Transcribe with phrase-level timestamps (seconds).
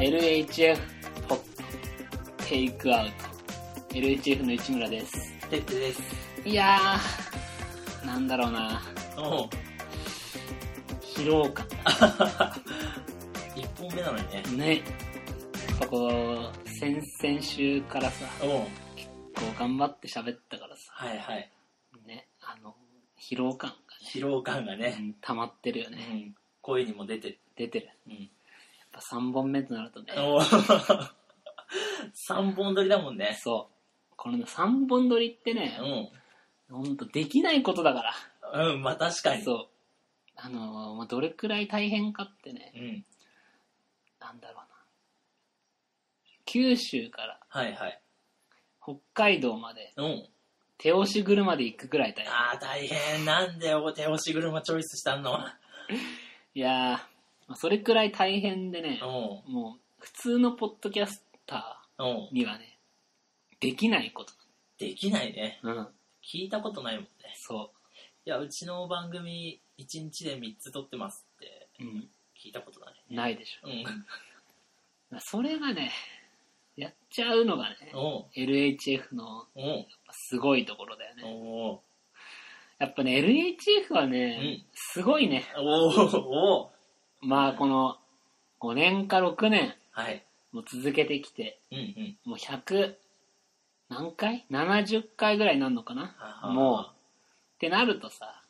[0.00, 0.78] LHF
[1.28, 3.12] ポットテイクアウト
[3.94, 6.00] LHF の市村ですてってです。
[6.44, 8.82] いやーなんだろうな
[9.18, 9.48] おう。
[11.00, 11.66] 疲労感
[13.54, 14.42] 一本目なのにね。
[14.56, 14.82] ねや
[15.76, 18.81] っぱこう先々週からさおう。
[19.62, 21.50] 頑張って喋ったからさはいはい。
[22.06, 22.74] ねあの
[23.18, 23.74] 疲労感
[24.12, 27.38] 疲労感ががね、ね、うん溜まってるようね、ん、声にも出てる。
[27.56, 28.14] 出てるやうん。
[28.24, 28.28] っ
[28.92, 30.40] ぱ3本目となるとねおう。
[32.14, 33.38] 三本撮りだもんね。
[33.40, 33.68] そ
[34.12, 35.78] うこのね3本撮りってね
[36.70, 38.14] うほんとできないことだか
[38.52, 38.74] らん。
[38.74, 39.42] うん、まあ確かに。
[39.42, 39.68] そう。
[40.36, 43.04] あのーまあ、どれくらい大変かってね、うん。
[44.20, 44.66] なんだろうな。
[46.46, 48.01] 九州からはいはい。
[48.82, 50.28] 北海道までうん。
[50.78, 52.32] 手押し車で行くくらい大変。
[52.34, 53.24] ああ、大変。
[53.24, 55.38] なんでお手押し車チョイスしたの？
[56.54, 56.98] いやー、ま
[57.50, 59.48] あそれくらい大変でね、おう。
[59.48, 61.78] もう普通のポッドキャスタ。
[61.98, 62.78] ーにはね、
[63.60, 64.32] できないこと。
[64.78, 65.60] できないね。
[65.62, 65.80] うん、
[66.22, 67.10] 聞いたことないもんね。
[67.36, 67.72] そ
[68.24, 71.84] いや、うちの番組、1日で3つ撮ってますってう。
[71.84, 72.94] うん、聞いたことない。
[73.10, 73.84] ないでしうん。
[75.16, 75.20] ょ。
[75.20, 75.92] それがね、
[76.82, 77.76] やっちゃうのがね。
[78.36, 79.46] LHF の。
[80.10, 81.80] すごいところだよね。
[82.78, 85.44] やっぱね、LHF はね、うんすごいね。
[87.20, 87.96] まあこの
[88.60, 90.24] 5年か6年はい。
[90.52, 92.30] もう続けてきてうんうん。
[92.30, 92.94] もう100
[93.88, 96.14] 何回 ?70 回ぐらいになるのかな？
[96.52, 98.42] もうってなるとさ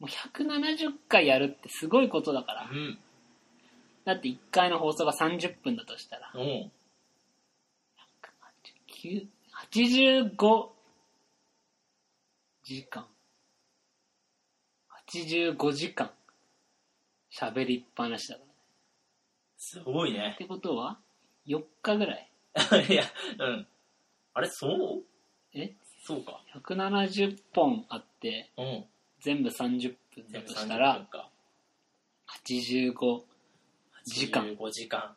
[0.00, 2.98] もう170回やるってすごいことだからうん。
[4.04, 6.44] だって1回の放送が30分だとしたらおう。
[6.44, 6.70] 9
[9.72, 10.68] 85
[12.64, 13.06] 時間
[15.12, 16.10] 85時間
[17.32, 18.46] 喋りっぱなしだから
[19.58, 20.34] すごいっね。
[20.38, 20.98] てことは
[21.46, 22.30] 4日ぐらい
[22.88, 23.04] いや、
[23.38, 23.66] うん。
[24.34, 25.04] あれ、そう？
[25.54, 25.74] え？
[26.04, 26.42] そうか。
[26.54, 28.84] 170本あってうん。
[29.20, 31.30] 全部30分だ全部30としたら分か。
[32.44, 33.24] 85っ
[34.04, 35.16] 時間5時間。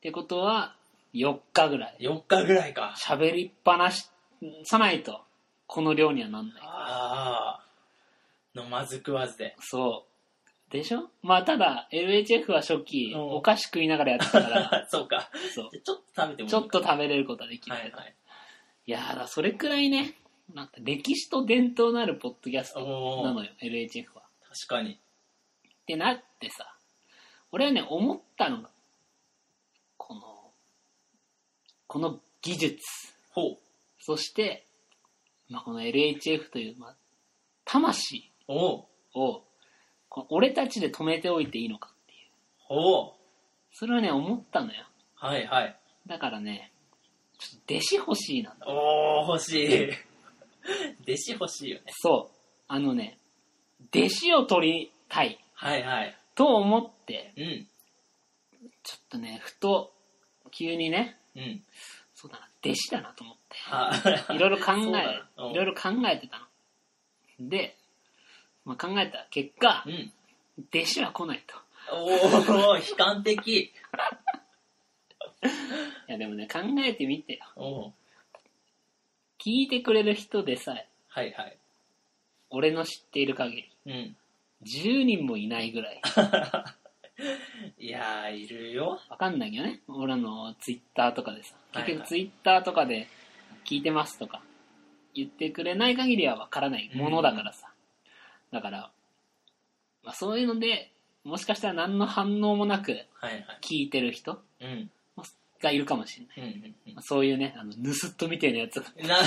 [0.00, 0.76] てことは
[1.14, 2.94] 4日ぐらい4日ぐらいか。
[2.98, 4.08] 喋りっぱなし
[4.64, 5.20] さないと
[5.66, 8.60] この量にはなんないああ。
[8.60, 9.56] 飲まず食わずで。
[9.60, 10.06] そ
[10.68, 11.10] うでしょ？
[11.22, 15.30] まあただ LHF は初期うんお菓子食いながらやってたから そうか。
[15.54, 18.14] そうちょっと食べてもちょっと食べれることはできるはいはい。
[18.86, 20.14] いやーだそれくらいね
[20.52, 22.80] なんか歴史と伝統のあるポッドキャスト
[23.24, 24.22] なのよ LHF は
[24.52, 24.94] 確かに。
[24.94, 26.74] ってなってさ
[27.52, 28.70] 俺はね思ったのが
[29.96, 30.20] この
[31.94, 32.76] この技術
[33.30, 33.58] ほう。
[34.00, 34.66] そして、
[35.48, 36.96] まあ、この LHF という、まあ、
[37.64, 38.32] 魂。
[38.48, 38.88] を
[40.28, 42.18] 俺たちで止めておいていいのかっていう
[42.58, 43.12] ほう。
[43.72, 44.82] それはね思ったのよ
[45.14, 45.76] はいはい。
[46.08, 46.72] だからね
[47.38, 49.84] ちょっと弟子欲しいなんだおー、欲しい。
[51.06, 51.84] 弟子欲しいよね。
[51.90, 53.18] そうあのね
[53.94, 56.16] 弟子を取りたいはいはい。
[56.34, 57.68] と思ってうん。
[58.82, 59.94] ちょっとねふと
[60.50, 61.62] 急にねうん。
[62.14, 66.38] そうだな弟子だなと思ってはいろいろ考そうだえなうんいろいろ考えてた
[67.40, 67.76] ので、
[68.64, 70.12] まあ、考えた結果うん。
[70.72, 71.56] 弟子は来ないと
[71.92, 73.46] おー、悲観的。
[73.66, 73.72] い
[76.06, 77.92] やでもね考えてみてよ。
[79.38, 81.58] 聞いてくれる人でさえはいはい。
[82.50, 84.16] 俺の知っている限りうん。
[84.64, 86.00] 10人もいないぐらい
[87.78, 89.00] いやー、いるよ。
[89.08, 93.08] わかんないけどね俺のツイッターとかでさはいはい結局ツイッターとかで
[93.64, 94.42] 聞いてますとか
[95.14, 97.72] 言ってくれない限りはわからないものだからさ、
[98.50, 98.90] だから、
[100.02, 100.92] まあ、そういうので
[101.22, 103.46] もしかしたら何の反応もなくはいはい。
[103.62, 104.90] 聞いてる人うん。
[105.64, 106.94] がいるかもしれない、うんうんうん。
[106.94, 109.18] まあ、そういうねあの盗人みたいなやつ な、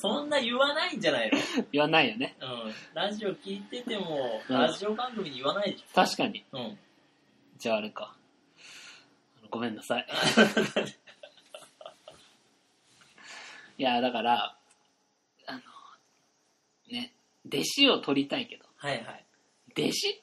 [0.00, 1.38] そんな言わないんじゃないの？
[1.72, 2.36] 言わないよね。
[2.40, 2.72] うん。
[2.94, 4.56] ラジオ聞いてても、うん。
[4.56, 6.44] ラジオ番組に言わないでし確かに。
[6.52, 6.58] ょ。
[6.58, 6.78] うん。
[7.58, 8.14] じゃああれか。
[9.50, 10.06] ごめんなさい。
[13.78, 14.56] いやだから
[15.46, 15.60] あの
[16.90, 17.12] ね
[17.46, 18.64] 弟子を取りたいけど。
[18.76, 19.24] はいはい。
[19.72, 20.22] 弟子？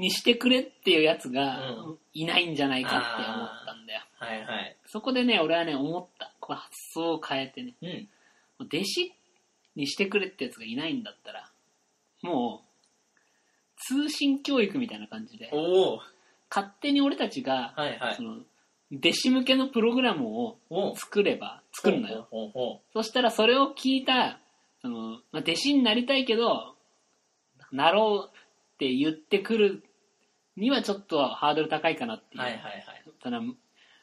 [0.00, 4.76] にしてくれっていうやつがうんいないんじゃないかって思ったんだよ、はいはい。
[4.86, 8.66] そこでね俺はね思ったこれ発想を変えてねうん。
[8.66, 9.12] 弟子
[9.76, 11.50] にしてくれってやつがいないんだったら
[12.22, 12.70] もう
[13.80, 15.50] 通信教育みたいな感じで。
[16.50, 18.22] 勝手に俺たちが、はいはいそ。
[18.22, 18.38] の
[18.92, 22.28] 弟子向けのプログラムをお作れば、作るのよ。
[22.92, 24.40] そしたらそれを聞いた、
[24.82, 26.74] その、まあ、弟子になりたいけど、
[27.70, 29.84] なろうって言ってくる
[30.60, 32.42] にはちょっとハードル高いかなっていう。
[32.42, 32.84] うはいはいはい。
[33.22, 33.40] ただ、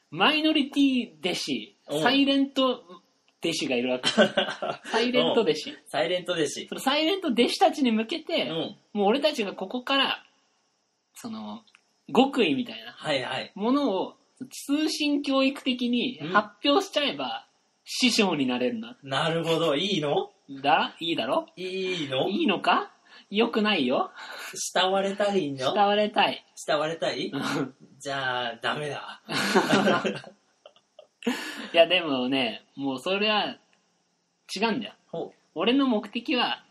[0.10, 2.84] マイノリティ弟子、おサイレント
[3.44, 4.10] 弟子がいるわけ。
[4.90, 5.74] サイレント弟子。
[5.86, 6.68] サイレント弟子。
[6.68, 8.78] そのサイレント弟子たちに向けうて、ん。
[8.94, 10.24] もう俺たちがここから、
[11.14, 11.64] その、
[12.14, 13.52] 極意みたいなはいはい。
[13.56, 14.16] ものを
[14.50, 17.48] 通信教育的に発表しちゃえば、
[17.86, 18.98] 師匠になれるな。
[19.04, 19.76] なるほど。
[19.76, 20.32] いいの？
[20.62, 20.96] だ？
[21.00, 21.48] いいだろ？
[21.56, 22.30] いいの？
[22.30, 22.92] いいのか？
[23.30, 24.12] よくないよ。
[24.54, 25.58] 慕われたいの？
[25.58, 26.46] 慕われたい。
[26.56, 27.28] 慕われたい？
[27.34, 29.22] うんじゃあ、ダメだ。
[31.74, 33.58] いや、でもね、もうそれは
[34.56, 34.94] 違うんだよ。
[35.12, 35.38] ほう。
[35.56, 36.64] 俺の目的は、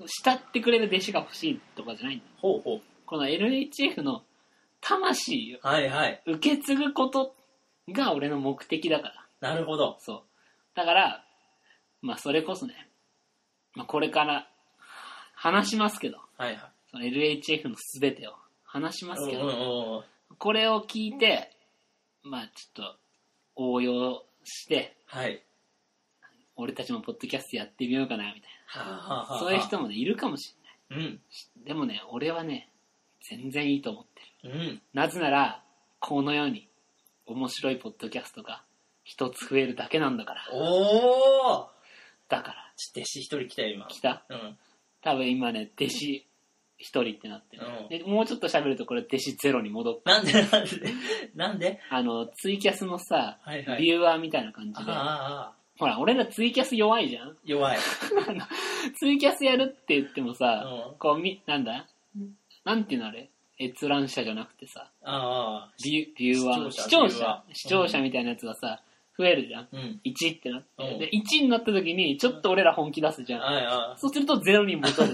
[0.00, 2.30] 慕ってくれる弟子が欲しいとかじゃないんだよ。
[2.38, 2.82] ほうほう。
[3.04, 4.22] この LHF の
[4.80, 6.22] 魂をはいはい。
[6.26, 7.34] 受け継ぐこと
[7.90, 9.08] が俺の目的だか
[9.40, 9.50] ら。
[9.50, 9.96] なるほど。
[10.00, 10.22] そう。
[10.74, 11.24] だから、
[12.00, 12.88] まあそれこそね、
[13.74, 14.48] まあこれから
[15.40, 16.60] 話しますけど、はいはい。
[16.90, 18.32] その LHF の全てを
[18.64, 20.04] 話しますけど、
[20.38, 21.50] これを聞いて、
[22.24, 22.96] まあちょっと
[23.54, 25.42] 応用して、はい。
[26.56, 29.36] 俺たちもポッドキャストやってみようかな、みたいはあ、はあはな。
[29.36, 30.56] あ、そういう人もね、いるかもし
[30.90, 31.06] れない。
[31.06, 31.64] うん。
[31.64, 32.68] でもね、俺はね、
[33.30, 34.04] 全然いいと思っ
[34.42, 34.54] てる。
[34.54, 34.82] うん。
[34.92, 35.62] なぜなら、
[36.00, 36.68] このように
[37.26, 38.64] 面白いポッドキャストが
[39.04, 40.48] 一つ増えるだけなんだから。
[40.52, 41.66] おー
[42.28, 43.86] だから、弟子一人来たよ、今。
[43.86, 44.24] 来た？
[44.28, 44.58] うん。
[45.08, 46.26] 多分今ね、弟子
[46.76, 47.56] 一人ってなって
[47.98, 50.92] る、もうちょっと喋るとこれ弟子ゼロに戻って、なんでなんで？
[51.34, 51.80] なんで？
[51.90, 53.82] あの、ツイキャスのさ、はいはい。
[53.82, 54.92] ビューアーみたいな感じで、
[55.78, 57.36] ほら、俺らツイキャス弱いじゃん。
[57.44, 57.78] 弱い。
[58.98, 60.98] ツイキャスやるって言ってもさ、うん。
[60.98, 61.86] こうみ、なんだ？
[62.64, 63.30] なんていうのあれ？
[63.60, 67.08] 閲覧者じゃなくてさ、ああ、ビュビューアー、視視聴者。
[67.08, 68.80] 聴者視聴者みたいなやつがさ、
[69.18, 69.68] 増えるじゃん。
[69.72, 70.00] うん。
[70.04, 73.98] 1ってなって、うんで、1になった時に、ちょっと俺ら本気出すじゃん。
[73.98, 75.10] そうすると0に戻る。
[75.10, 75.12] っ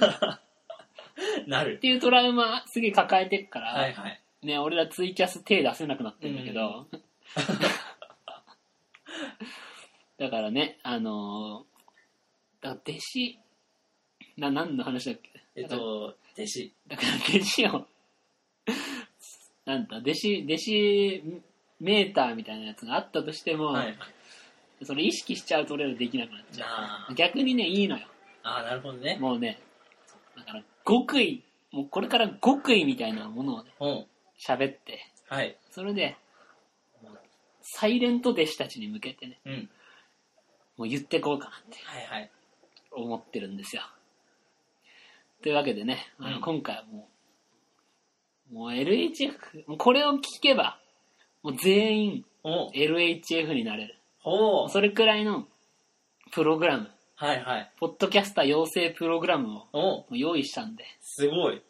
[1.47, 1.49] い。
[1.49, 1.79] なる。
[1.79, 4.21] ていうトラウマすげえ抱えてっから、はいはい。
[4.43, 6.87] ね、俺らツイキャス手出せなくなってるんだけど、
[10.19, 13.39] だからね、あのー、だから弟子、
[14.37, 15.31] な、何の話だっけ？
[15.57, 16.73] えっと、弟子。
[16.89, 17.87] だから弟子を、
[19.65, 21.23] なんだ、弟子、弟子
[21.85, 23.97] メーターみたいなやつがあったとしても、はいはい。
[24.85, 27.15] それ意識しちゃうと俺らできなくなっちゃあう。
[27.15, 28.07] 逆にね、いいのよ。
[28.43, 29.19] あ、なるほどね。
[29.21, 29.61] もうね、
[30.37, 34.07] だから極意、もうこれから極意みたいなものをね、うん。
[34.39, 35.57] 喋って、はい。
[35.71, 36.17] それで、
[37.61, 39.71] サイレント弟子たちに向けてね、うん。
[40.79, 42.31] もう言ってこうかなってはいはい。
[42.93, 43.83] 思ってるんですよ。
[45.43, 47.09] というわけでね、あのうん今回はも
[48.51, 50.79] う、もう LHF、もうこれを聞けば、
[51.45, 54.01] もう全員お LHF になれる。
[54.21, 54.71] ほう。
[54.71, 55.47] それくらいの
[56.33, 57.71] プログラム、はいはい。
[57.79, 61.63] ポッドキャスター養成プログラムをおもう用意したんで、すごい。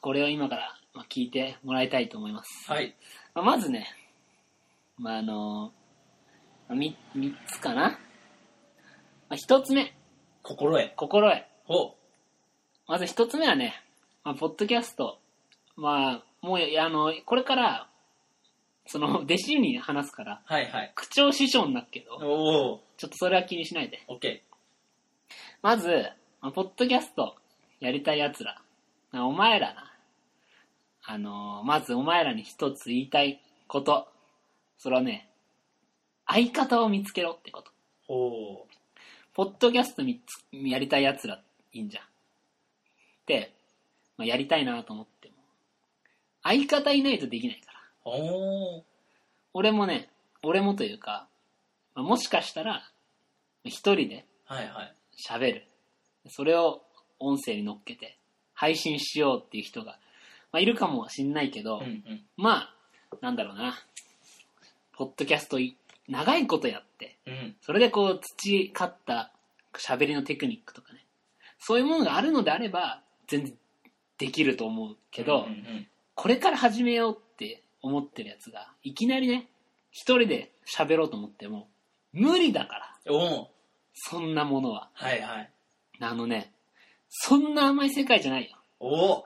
[0.00, 2.72] これを今からまあ聞いてもらいたいと思います。
[2.72, 2.96] はい。
[3.34, 3.86] まあまずね、
[4.96, 5.72] まあ、あの
[6.70, 7.90] み3つかな。
[7.90, 7.98] ま
[9.28, 9.94] あ、1つ目、
[10.42, 10.96] 心得。
[10.96, 11.42] 心得。
[11.64, 11.96] ほ
[12.88, 13.74] まず1つ目はね、
[14.24, 15.18] まあ、ポッドキャスト。
[15.76, 17.88] まあ、もう、あの、これから、
[18.86, 20.52] その、弟子に話すから、う。
[20.52, 20.92] はいはい。
[20.94, 22.80] 口調師匠になるけど、おお。
[22.96, 24.02] ちょっとそれは気にしないで。
[24.08, 24.42] オッケ
[25.62, 25.88] まず、
[26.40, 27.36] まあポッドキャスト
[27.80, 28.60] やりたい奴ら。
[29.12, 29.92] なお前らな。
[31.04, 34.08] あのーまずお前らに一つ言いたいこと。
[34.78, 35.28] それはね、
[36.26, 37.70] 相方を見つけろってこと。
[37.70, 37.72] ー。
[38.06, 38.66] ほ
[39.34, 41.40] ポッドキャストみつやりたい奴ら
[41.72, 42.04] いいんじゃん。
[43.26, 43.54] で、
[44.16, 45.34] まあ、やりたいなと思っても、
[46.42, 47.71] 相方いないとできないから。
[48.04, 48.08] う。
[48.08, 48.82] おー。
[49.54, 50.08] 俺もね、
[50.42, 51.28] 俺もというか、
[51.94, 52.88] まあもしかしたら、
[53.64, 54.94] 一人ではいはい。
[55.28, 55.68] 喋る。
[56.28, 56.82] それを
[57.18, 58.18] 音声に乗っけて
[58.54, 59.98] 配信しようっていう人が、
[60.52, 62.24] まあ、いるかもしんないけど、うんうん。
[62.36, 62.74] まあ、
[63.20, 63.74] なんだろうな。
[64.92, 65.76] ポッドキャストい
[66.08, 67.56] 長いことやって、うん。
[67.62, 69.32] それでこう培った
[69.74, 71.04] 喋りのテクニックとかね。
[71.58, 73.54] そういうものがあるのであれば、全然
[74.18, 79.48] できると思うけど、うんうんこれから始めようって思ってるやつが、いきなりね、
[79.90, 81.68] 一人で喋ろうと思っても、
[82.12, 82.74] 無理だか
[83.06, 83.16] ら、うん。
[83.16, 83.46] おー。
[83.94, 84.88] そんなものは。
[84.94, 85.50] はいはい。
[86.00, 86.52] あのね、
[87.08, 88.56] そんな甘い世界じゃないよ。
[88.80, 89.24] おー。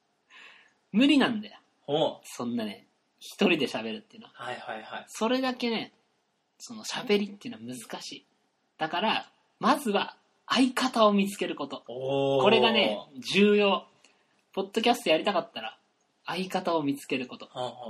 [0.92, 1.58] 無理なんだよ。
[1.82, 2.20] ほう。
[2.24, 2.86] そんなね、
[3.18, 4.32] 一人で喋るっていうのは。
[4.36, 5.04] はいはいはい。
[5.08, 5.92] それだけね、
[6.58, 8.26] その喋りっていうのは難しい。
[8.78, 10.16] だから、まずは
[10.46, 11.84] 相方を見つけること。
[11.88, 12.42] おー。
[12.42, 13.86] これがね、重要。
[14.52, 15.78] ポッドキャストやりたかったら、
[16.26, 17.48] 相方を見つけること。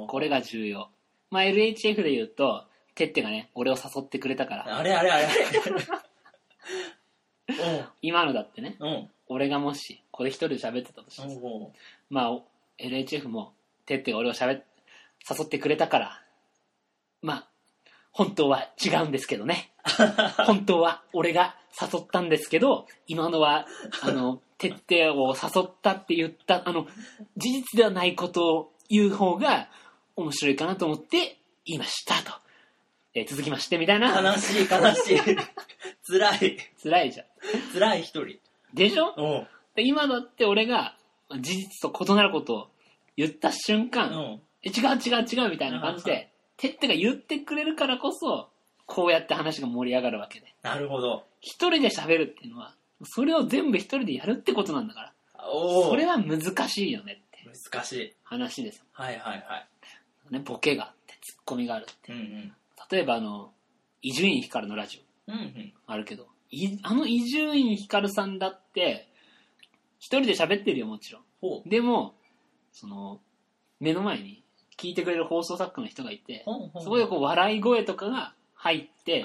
[0.08, 0.88] これが重要。
[1.30, 2.64] まあ LHF で言うと、
[2.94, 5.36] てってがね、俺を誘ってくれたから、あれあれあれあれ。
[8.02, 8.76] 今のだってね。
[9.26, 11.28] 俺がもし、これ一人で喋ってたとして
[12.10, 12.44] まあ、お
[12.78, 13.52] LHF も、
[13.86, 14.64] てってが俺を喋っ、
[15.28, 16.22] 誘ってくれたから、
[17.22, 17.48] まあ、
[18.12, 19.72] 本当は違うんですけどね。
[20.46, 23.66] 本当は俺が誘ったんですけど、今のは、
[24.02, 26.86] あの、てってを誘ったって言った、あの、
[27.36, 29.68] 事実ではないことを言う方が
[30.16, 32.32] 面白いかなと思って言いましたと。
[33.14, 34.20] えー続きまして、みたいな。
[34.20, 35.18] 悲しい悲しい。
[36.06, 36.56] 辛い。
[36.82, 37.26] 辛いじゃん。
[37.72, 38.38] 辛い一人。
[38.74, 39.14] でしょ？
[39.16, 39.46] うん。
[39.76, 40.96] で今だって俺が
[41.28, 42.68] まあ事実と異なることを
[43.16, 44.42] 言った瞬間、うん。
[44.62, 48.48] え違う違う違うみたいな感じで、てってが言ってくれるからこそ、
[48.86, 50.54] こうやって話が盛り上がるわけで。
[50.62, 51.24] なるほど。
[51.40, 55.12] 一人で喋るっていうのは、それを全部一人でやるってことなんだから。
[55.36, 58.14] それは難しいよねって難しい。
[58.24, 58.84] 話ですよ。
[58.92, 59.58] はいはいは
[60.30, 60.32] い。
[60.32, 62.12] ね、ボケがあって、ツッコミがあるって。
[62.12, 62.52] うんうん。
[62.90, 63.52] 例えばあの、
[64.02, 65.72] 伊集院光のラジうんうん。
[65.88, 69.08] オあるけど、いあの伊集院光さんだって、
[69.98, 71.68] 一人で喋ってるよもちろん。
[71.68, 72.14] でも、
[72.72, 73.20] その、
[73.80, 74.42] 目の前に
[74.76, 79.24] 聞いてくれる放送作家の人がいて、ほうほうそこでこう笑い声とかが入って、リ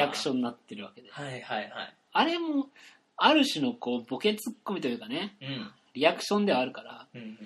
[0.00, 1.10] アクションになってるわけで。
[1.10, 1.96] はいはいはい。
[2.12, 2.68] あれも、
[3.16, 5.70] ある種のこう、ボケツッコミというかね、うん。
[5.94, 7.38] リアクションではあるから、うん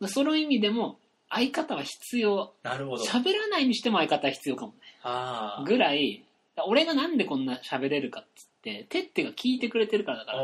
[0.00, 0.08] うん。
[0.08, 0.98] その意味でも、
[1.28, 2.54] 相方は必要。
[2.62, 3.04] なるほど。
[3.04, 4.78] 喋らないにしても相方は必要かもね。
[5.02, 6.22] あぐらい、
[6.66, 10.34] 俺がなんでこんな喋れるかっつって、てってが聞いてくれてるからだかあ。
[10.36, 10.40] ら。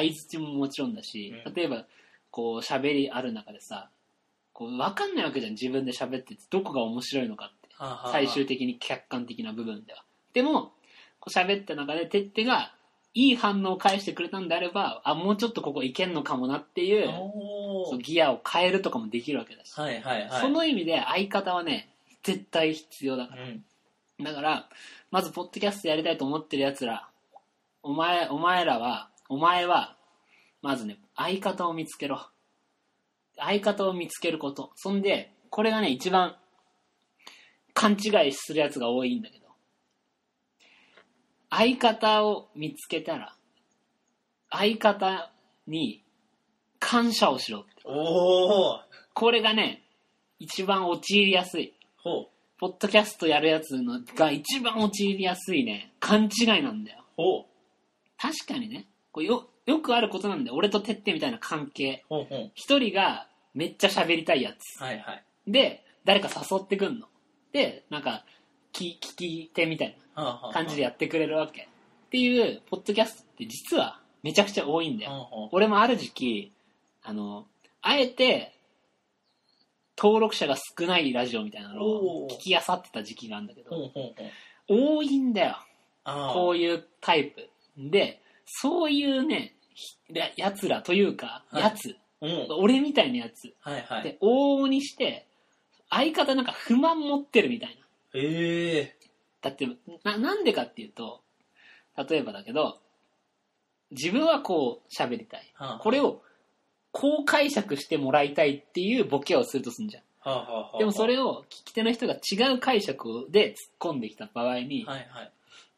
[0.00, 1.84] 相づちももちろんだし、うん例えば、
[2.30, 3.90] こう、喋りある中でさ、
[4.52, 7.68] こう、わかんないわけじゃん、自分で喋ってて、どこが面白いのかって。
[7.76, 10.04] はあはあ最終的に客観的な部分では。
[10.32, 10.72] でも、
[11.20, 12.74] こう喋った中で、てってが、
[13.14, 17.06] いい反応を返してくれたんであれば、あ、もうちょっとここいけんのかもなっていう。
[17.06, 19.78] そうギアを変えるとかもできるわけだし。
[19.78, 20.40] はいはいはい。
[20.40, 21.88] その意味で相方はね、
[22.24, 23.44] 絶対必要だから。
[23.44, 23.64] うん。
[24.24, 24.68] だから、
[25.10, 27.08] まず、ポッドキャストやりたいと思ってる奴ら、
[27.84, 29.96] お前、お前らは、お前は、
[30.60, 32.20] まずね、相方を見つけろ。
[33.36, 34.72] 相方を見つけること。
[34.74, 36.36] そんで、これがね、一番、
[37.74, 39.43] 勘違いする奴が多いんだけど、
[41.56, 43.36] 相方を見つけたら、
[44.50, 45.30] 相方
[45.68, 46.02] に
[46.80, 47.70] 感謝をしろって。
[47.84, 48.80] おお。
[49.14, 49.84] これがね、
[50.40, 51.72] 一番陥りやすい。
[51.96, 52.26] ほう。
[52.58, 57.04] ポッドキャストやるやつのが一番陥りやすいね、勘違いなんだよ。
[57.16, 57.44] ほう。
[58.18, 60.56] 確かにね、こうよ、よくあることなんだよ。
[60.56, 62.04] 俺とてってみたいな関係。
[62.08, 62.50] ほうほう。
[62.54, 64.82] 一人がめっちゃ喋りたいやつ。
[64.82, 65.24] はいはい。
[65.46, 67.06] で、誰か誘ってくんの。
[67.52, 68.24] で、なんか、
[68.72, 71.62] 聞聞き手みたいな感じでやってくれるわけ。
[71.62, 71.66] っ
[72.10, 75.48] ていう、ポッドキャストって実はめちゃくちゃ多いんだよ。
[75.52, 76.52] 俺もある時期、
[77.02, 77.46] あの、
[77.82, 78.54] あえて、
[79.96, 83.92] 登録者が少ないラジオみたいなのを聞き漁ってた時期があるんだけど。
[84.68, 85.56] 多いんだよ。
[86.04, 86.32] ああ。
[86.32, 87.48] こういうタイプ。
[87.76, 92.46] で、そういうね、ひややつらというか、はいやつ、うん。
[92.58, 93.54] 俺みたいなやつ。
[94.02, 95.26] で、往々にして、
[95.90, 97.84] 相方なんか不満持ってるみたいな。
[98.14, 98.93] ええ
[99.44, 99.68] だって、
[100.04, 101.20] な、なんでかっていうと、
[102.08, 102.80] 例えばだけど、
[103.90, 105.52] 自分はこう喋りたい。
[105.54, 106.22] はあこれを、
[106.92, 110.02] こう解釈してもらいたいっていうボケをするとすんじゃん。
[110.20, 110.78] はあはあはあ。
[110.78, 115.32] でもそれを聞き手の人が違う解釈で突っ込んできた場合に、はいはい。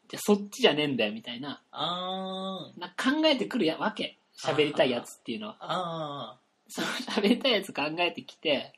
[0.09, 2.81] じゃあそっちじゃねえんだよみたいな、あー。
[2.81, 4.17] な考えてくるやわけ。
[4.39, 5.57] 喋りたいやつっていうのは。
[5.61, 8.73] あその喋りたいやつ考えてきて、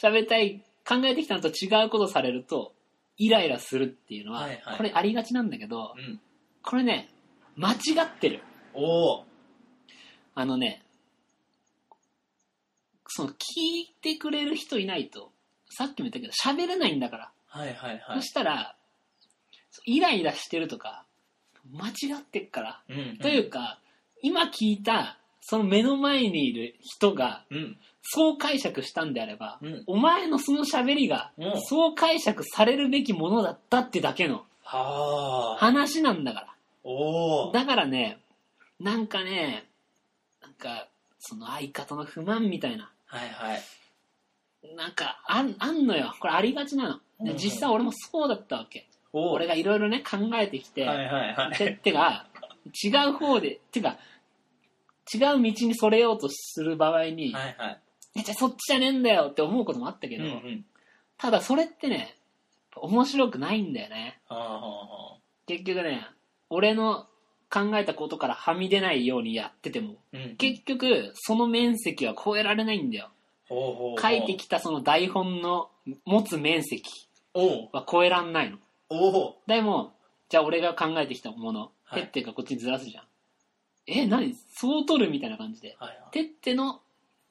[0.00, 2.72] 喋りたい、考えてきたのと違うことされると、
[3.16, 6.20] イライラするっていうのは、はいはいこれありがちなんだけどあ。、うん。
[6.62, 7.08] これね、
[7.56, 8.42] 間違ってる。
[8.72, 9.24] おお。
[10.34, 10.82] あのね、
[13.06, 13.34] その聞
[13.82, 15.30] いてくれる人いないと、
[15.70, 17.32] さっきも言ったけど喋れないんだから。
[17.46, 18.22] はいはいはそい。
[18.24, 18.76] したら、
[19.86, 21.04] イライラしてるとか、
[21.72, 22.82] 間違ってっから。
[22.88, 23.18] うん。
[23.18, 23.78] というか、
[24.22, 27.76] 今聞いた、その目の前にいる人が、うん。
[28.02, 29.82] そう解釈したんであれば、うん。
[29.86, 35.56] お前のその喋りがうん、そう解釈されるべきものだったってだけのはあ。
[35.58, 36.40] 話なんだか。
[36.40, 37.52] ら。
[37.52, 38.20] だからね、
[38.80, 39.66] なんかね、
[40.42, 43.62] なんか、その相方の不満みたいな、はいはい。
[44.76, 46.14] なんかあん、あんのよ。
[46.20, 46.94] これありがちなの。
[47.22, 48.86] でうん実際俺もそうだったわけ。
[49.12, 51.78] 俺がいろいろね、考えてきて、はいはいはい。
[51.82, 52.24] てが、
[52.82, 53.98] 違う方で、てか、
[55.12, 57.80] 違う道にそれようとする場合に、はいはい。
[58.16, 60.64] えじゃあそっちじゃねえんだよって思うこともあったけど、うんうん。
[61.18, 62.16] ただそれってね、
[62.76, 64.20] 面白くないんだよね。
[65.46, 66.06] 結局ね、
[66.50, 67.06] 俺の
[67.50, 70.16] 考えたことからはみ出ないようにやってても、あ。
[70.16, 70.36] うん。
[70.36, 73.10] 結局、その面積は超えられないんだよ。
[73.48, 75.68] ほ書いてきたその台本の
[76.06, 76.82] 持つ面積
[77.72, 78.58] は超えらんないの。
[79.46, 79.92] でも、
[80.28, 83.04] じゃあ俺が考えてきたもの、はいてってがこっちにずらすじゃん。
[83.86, 84.34] え、何？
[84.50, 85.76] そう取るみたいな感じで。
[85.78, 86.80] はいはいてっての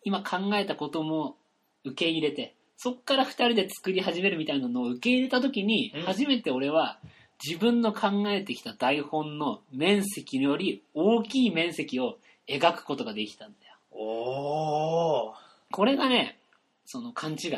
[0.04, 1.38] 今考えたことも
[1.86, 7.00] 受け入れて、そっから二人で作り始めるみたいなのを受け入れた時にうん、初めて俺は
[7.44, 12.18] 自分の考えてきた台本の面積より大きい面積を
[12.48, 13.76] 描くことができたんだよ。
[13.92, 15.34] おー
[15.72, 16.38] これがね、
[16.86, 17.52] その勘違い。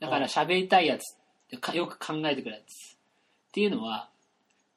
[0.00, 1.16] だから喋りたいやつ、
[1.58, 2.62] かよく考えてくるやつ。
[2.62, 2.96] っ
[3.52, 4.08] ていうのは、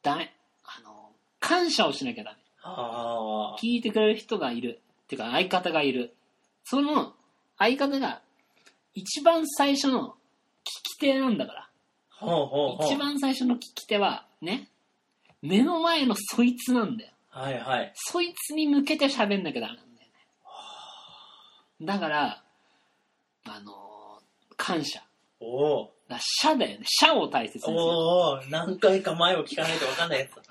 [0.02, 0.34] ダメ。
[0.64, 2.38] あの、感謝をしなきゃダメ。
[2.66, 4.80] あ聞いてくれる人がいる。
[5.04, 6.14] っていうか相方がいる。
[6.64, 7.14] その
[7.58, 8.20] 相方が
[8.94, 10.14] 一番最初の聞
[10.64, 11.68] き手なんだから。
[12.20, 14.68] ーほうほうほう一番最初の聞き手は、ね、
[15.42, 17.12] 目の前のそいつなんだよ。
[17.28, 20.08] はいはいそいつに向けて喋んなきゃダメなんだよ
[21.80, 21.86] ね。
[21.86, 22.42] だから、
[23.44, 24.20] あの
[24.56, 25.02] 感謝。
[25.40, 26.84] おおだ社だよね。
[26.86, 27.76] 社を大切にする。
[27.76, 30.42] おお何回か前を聞かないと分かんないやつだ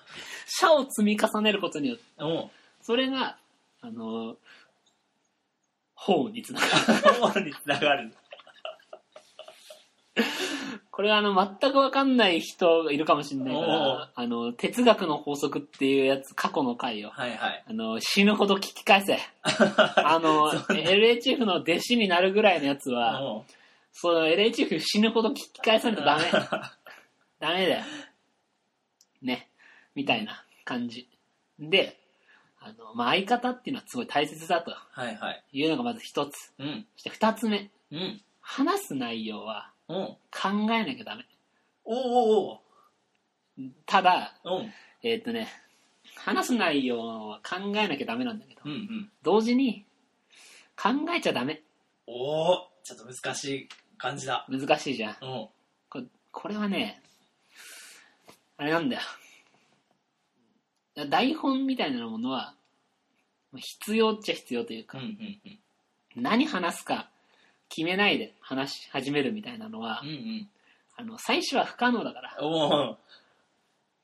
[0.45, 2.49] 社を積み重ねることによって、おう
[2.81, 3.37] それが、
[3.81, 4.35] あの
[5.95, 6.73] 法につながる。
[7.19, 8.13] 法につながる
[10.95, 19.19] これはあの、全くわかんない人がいるかもしれないかおうら、あの、哲学の法則っていうやつ、過去の回を、はいはいあの、死ぬほど聞き返せ。
[19.43, 23.43] あの、LHF の弟子になるぐらいのやつは、
[23.91, 26.23] その LHF 死ぬほど聞き返さないとダメ。
[27.41, 27.83] ダメだよ。
[29.95, 30.01] ね。
[30.01, 31.07] みたいな感じ。
[31.59, 31.97] で、
[32.59, 36.51] あの、まあ、相方っていうのはすごい大切だとはいはいいうのがまず一つ。
[36.59, 37.69] うんそして二つ目。
[37.91, 41.25] うん話す内容はおう考えなきゃダメ。
[41.83, 42.59] おうおう
[43.85, 44.65] ただ、おう
[45.01, 45.47] えーっ、とね、
[46.15, 49.85] 話す内容は考えなきゃダメなんだけど、うんうん同時に
[50.75, 51.61] 考えちゃダメ。
[52.07, 55.17] おおちょっと難しい感じだ難しいじゃん。
[55.21, 55.49] おう
[55.89, 57.01] これこれはね、
[58.57, 59.01] あれなんだよ。
[60.95, 62.53] 台本みたいなものは、
[63.55, 65.39] 必要っちゃ必要というか、うんうん
[66.15, 66.23] うん。
[66.23, 67.09] 何話すか
[67.69, 70.49] 決めないで話し始めるみたいなのは、うんうん。
[70.97, 72.37] あの、最初は不可能だから。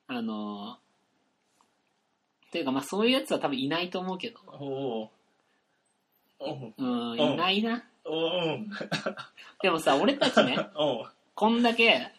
[0.08, 0.78] あの、
[2.52, 5.10] というかまあそういうやつは多分いないと思うけど、お
[6.40, 7.16] うん、う。
[7.16, 7.86] んいないな。
[9.62, 10.58] でもさ、俺たちね、
[11.34, 12.12] こんだけ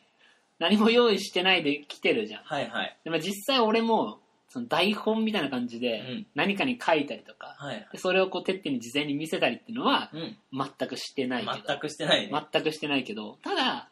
[0.59, 2.45] 何も用意してないで来てるじゃん。
[2.45, 2.97] はいはい。
[3.05, 4.22] でも実際俺も、
[4.53, 11.55] その台本みたいな感じうでん何かに書いたりとか、はいはいでそれをこう、てってに事前に見せたりっていうのはうん全くしてないけど。
[11.67, 13.89] 全くしてないね全くしてないけど、ただ、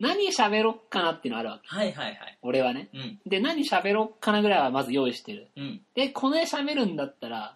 [0.00, 1.68] 何喋ろっかなっていうのはあるわけ。
[1.68, 2.88] はいはいはい俺はね。
[2.94, 5.48] うんで、何喋ろっかなぐらいはまず用意してる。
[5.56, 7.54] うんで、これ喋るんだったら、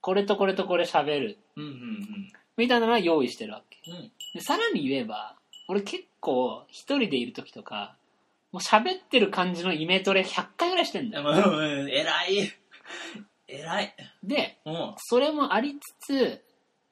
[0.00, 1.38] これとこれとこれ喋る。
[1.56, 3.90] うんうんみたいなのは用意してるわけ。
[3.90, 5.34] うんうんで、さらに言えば、
[5.66, 7.96] 俺結構一人でいる時とか、
[8.54, 11.28] もう喋ってる感じのイメトレ100回ぐらいしてんだよ。
[11.28, 12.52] うんうん偉い。
[13.48, 13.96] 偉い。
[14.22, 14.94] で、うん。
[14.98, 16.40] それもありつつ、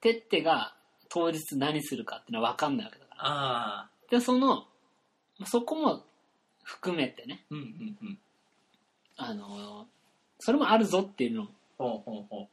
[0.00, 0.74] てってが
[1.08, 3.26] 当日何するかっていうのは分かんないわけだから。
[3.28, 3.90] ああ。
[4.10, 4.66] で、その、
[5.44, 6.02] そこも
[6.64, 8.18] 含めてね、うんうんうん。
[9.16, 9.86] あの、
[10.40, 11.48] それもあるぞっていうのも
[11.78, 12.48] ほうほうほ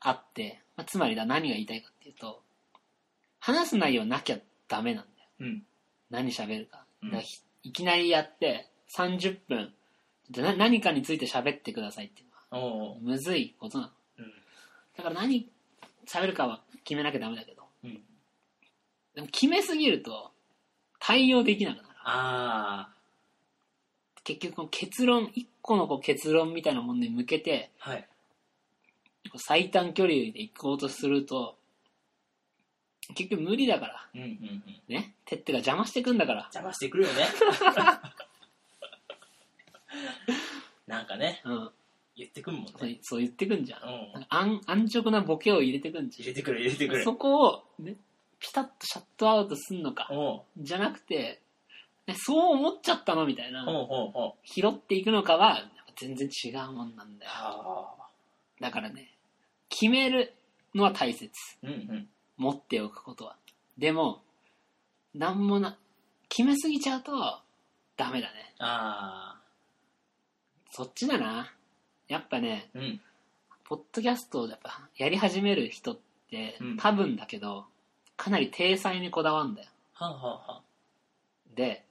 [0.00, 2.42] あって、まあ、つまりだ何が言いたいかっていうと、
[3.38, 5.28] 話す内容なきゃダメなんだよ。
[5.38, 5.62] ううん。
[6.10, 6.84] 何喋るか。
[7.04, 9.72] うんだからひいきなりやって、30分、
[10.36, 13.90] な何かについて喋ってくださいっていうのは、むずいことなの。
[14.18, 14.32] うん。
[14.96, 15.48] だから何
[16.06, 18.00] 喋るかは決めなきゃダメだけど、うん。
[19.14, 20.32] でも決めすぎると
[20.98, 21.88] 対応できなくなる。
[22.04, 22.88] あ
[24.24, 28.08] 結局結論、一個のこう結論みたいなものに向けて、あはい。
[29.36, 31.56] 最短距離で行こうとすると、
[33.14, 34.08] 結局無理だから。
[34.14, 35.14] うんうんうんね。
[35.24, 36.40] てってが邪魔してくんだから。
[36.42, 37.26] 邪魔してくるよね
[40.86, 41.70] なんかねうん。
[42.14, 43.80] 言ってくんもんそうねそう言ってくんじゃん。
[43.82, 47.04] うんなんか安安直なボケを入れてくんじ入れてくる入れてくるゃん。
[47.04, 47.96] そこを、ね、
[48.38, 50.08] ピタッとシャットアウトすんのか。
[50.58, 51.40] じゃなくて、
[52.06, 53.64] ね、そう思っちゃったのみたいな。
[53.64, 57.30] ほうほうほう拾っていくのかは、やっぱ全然違うもんなんだよ。
[57.34, 58.02] ああ
[58.60, 59.12] だからね、
[59.68, 60.34] 決める
[60.74, 61.30] のは大切。
[61.62, 62.08] うんうん
[62.42, 63.36] 持っておくことは。
[63.78, 64.20] でも、
[65.14, 65.78] なんもな、
[66.28, 67.12] 決めすぎちゃうと、
[67.96, 68.54] ダメだね。
[68.58, 69.40] ああ
[70.70, 71.52] そっちだな。
[72.08, 73.00] やっぱね、うん
[73.64, 75.98] ポッドキャストをやっぱやり始める人っ
[76.30, 77.66] て、うん多分だけど、
[78.16, 79.68] かなり体裁にこだわるんだよ。
[79.92, 80.62] はんはんは
[81.52, 81.84] んで、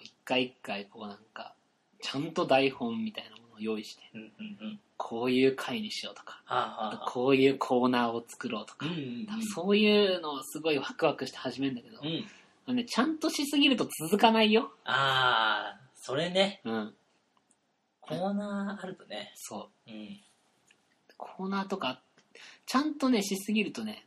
[0.00, 1.54] 一回一回こうなんか、
[2.00, 4.28] ちゃんと台本みたいなものを用意して、うんうん
[4.60, 4.80] うん。
[4.96, 7.10] こういう回にしようとか、はあはあはあ。
[7.10, 9.02] こういうコーナーを作ろうとかうん、うんう
[9.38, 9.42] ん。
[9.54, 12.24] そういうのをすごいワクワクして始めるんだけど、うん。
[12.66, 14.72] あのね、ちゃんとしすぎると続かないよ。
[14.84, 16.60] ああ、それね。
[16.64, 16.94] うん。
[18.00, 19.32] コーナーあるとね。
[19.36, 19.90] そう。
[19.90, 20.20] うん。
[21.16, 22.00] コーナーとか、
[22.66, 24.06] ちゃんとね、しすぎるとね、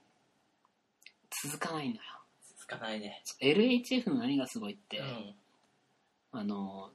[1.43, 2.01] 続かないのよ。
[2.57, 3.21] つかないね。
[3.41, 5.35] LHF の何がすごいって、うん。
[6.31, 6.91] あの、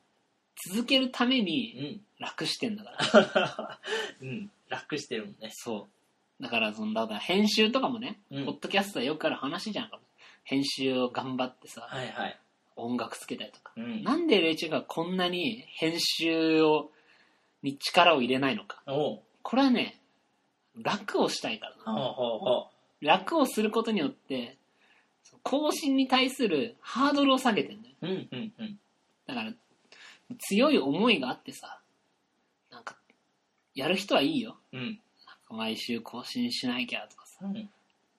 [0.68, 2.00] 続けるためにうん。
[2.18, 3.78] 楽してんだから。
[4.22, 4.50] うん。
[4.68, 5.50] 楽してるもんね。
[5.52, 5.88] そ
[6.40, 6.42] う。
[6.42, 10.00] だから、その、だから編集とかもね、うんポッドキャストはよくある話じゃんか。
[10.44, 12.38] 編集を頑張ってさ、はいはい。
[12.76, 13.72] 音楽つけたりとか。
[13.76, 14.02] うん。
[14.02, 16.90] なんで LHF がこんなに編集を、
[17.62, 18.82] に力を入れないのか。
[18.86, 19.22] おう。
[19.42, 20.00] これはね、
[20.76, 24.56] 楽をしたいからうほうほ楽をすることによって、
[25.42, 27.94] 更新に対するハードルを下げてんだよ。
[28.02, 28.06] う。
[28.06, 28.78] うんうんうん。
[29.26, 29.52] だから、
[30.38, 31.80] 強い思いがあってさ、
[32.70, 32.96] なんか、
[33.74, 34.56] やる人はいいよ。
[34.72, 35.00] うん。
[35.50, 37.70] 毎週更新しなきゃとかさ、うん。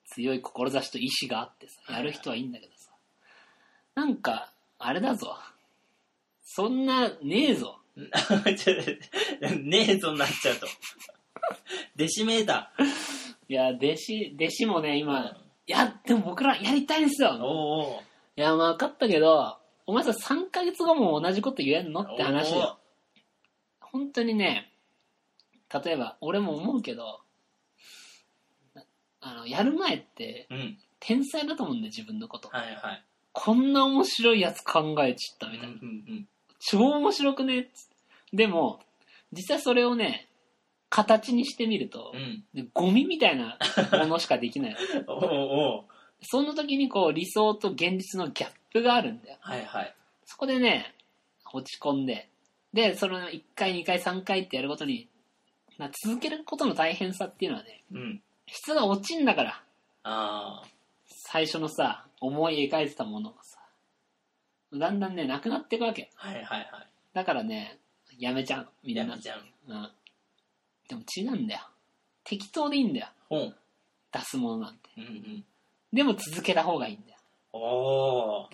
[0.07, 2.91] 強い志と意志があってさ、やる人はいいんだけどさ、
[3.95, 5.37] なんか、あれだぞ。
[6.43, 7.79] そんな、ねえぞ。
[7.95, 10.67] ねえぞになっちゃうと。
[11.95, 12.71] デシメータ
[13.47, 14.95] いや、弟子、弟子もね、ー。
[14.97, 15.37] 今、
[15.67, 17.37] いや、でも僕らやりたいんですよ。
[17.41, 18.01] おうおう。
[18.37, 19.57] いや、まあ分かったけど、
[19.87, 22.79] お前さ、3ヶ月後も同じこと言えんのって話よ。
[23.79, 24.71] 本当にね、
[25.71, 27.21] 例えば、俺も思うけど、
[29.21, 30.77] あの、やる前って、うん。
[30.99, 32.49] 天才だと思うんだよ、自分のこと。
[32.49, 33.03] はいはい。
[33.31, 35.73] こんな面白いやつ考えちったみたいな。
[35.73, 37.69] うんうん超面白くね
[38.33, 38.79] でも、
[39.31, 40.29] 実際それをね、
[40.89, 42.69] 形にしてみるとうん。
[42.73, 43.59] ゴミみたいな
[43.91, 44.75] ものしかできない。
[45.07, 45.85] おうおう。
[46.21, 49.37] その時にこう、理想と現実のギャップがあるんだよ。
[49.39, 49.95] はいはい。
[50.25, 50.93] そこでね、
[51.53, 52.29] 落ち込んで、
[52.73, 55.07] で、その1回、2回、3回ってやることに、
[55.77, 58.21] な続けることの大変さっていうのはね、うん。
[58.47, 59.63] 質が落ちんだから、
[60.03, 60.63] あ
[61.07, 63.59] 最初のさ、思い描いてたものがさ、
[64.73, 66.11] だんだんね、なくなっていくわけ。
[66.17, 66.27] あ。
[66.27, 67.79] はいはいはだからね、
[68.17, 68.93] やめちゃう、みい。
[68.93, 69.03] んな。
[69.03, 69.43] やめちゃう。
[69.69, 69.91] うん。
[70.89, 71.61] でも違うんだよ。
[72.25, 73.07] 適当でいいんだよ。
[73.29, 73.55] ほん。
[74.11, 74.89] 出すものなんて。
[74.97, 75.45] うんうん。
[75.93, 77.14] でも続けた方がいいんだよ。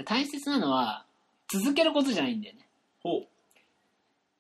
[0.05, 1.05] 大切なのは、
[1.51, 2.67] 続けることじゃないんだよね。
[3.03, 3.23] ほ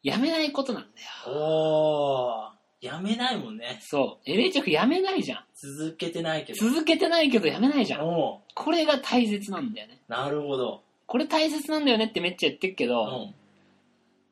[0.03, 1.07] やめないことなんだよ。
[1.27, 1.37] う。
[1.37, 2.85] おー。
[2.85, 3.79] やめないもんね。
[3.81, 4.29] そう。
[4.29, 5.43] LHF やめないじゃん。
[5.55, 6.59] 続けてないけど。
[6.67, 8.07] 続けてないけどやめないじゃん。
[8.07, 8.39] おー。
[8.55, 9.99] これが大切なんだよね。
[10.07, 10.81] なるほど。
[11.05, 13.33] これ大切なんだよねってめっちゃ言ってるけうど、ん。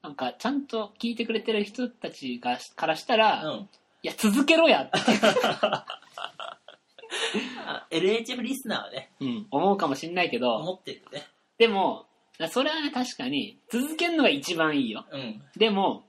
[0.01, 3.69] なんかちゃんと聞いてくれてる人たちがからしたら、いうん。
[4.01, 4.97] や続けろやって、
[5.61, 5.85] あ
[7.91, 11.27] LHF リスナーはね、うん、思うかもしんないけど、思ってるよね。
[11.57, 12.05] でも、
[12.51, 15.05] それはね確かに続けるのが一番いいよ。
[15.11, 15.41] うん。
[15.57, 16.05] でも、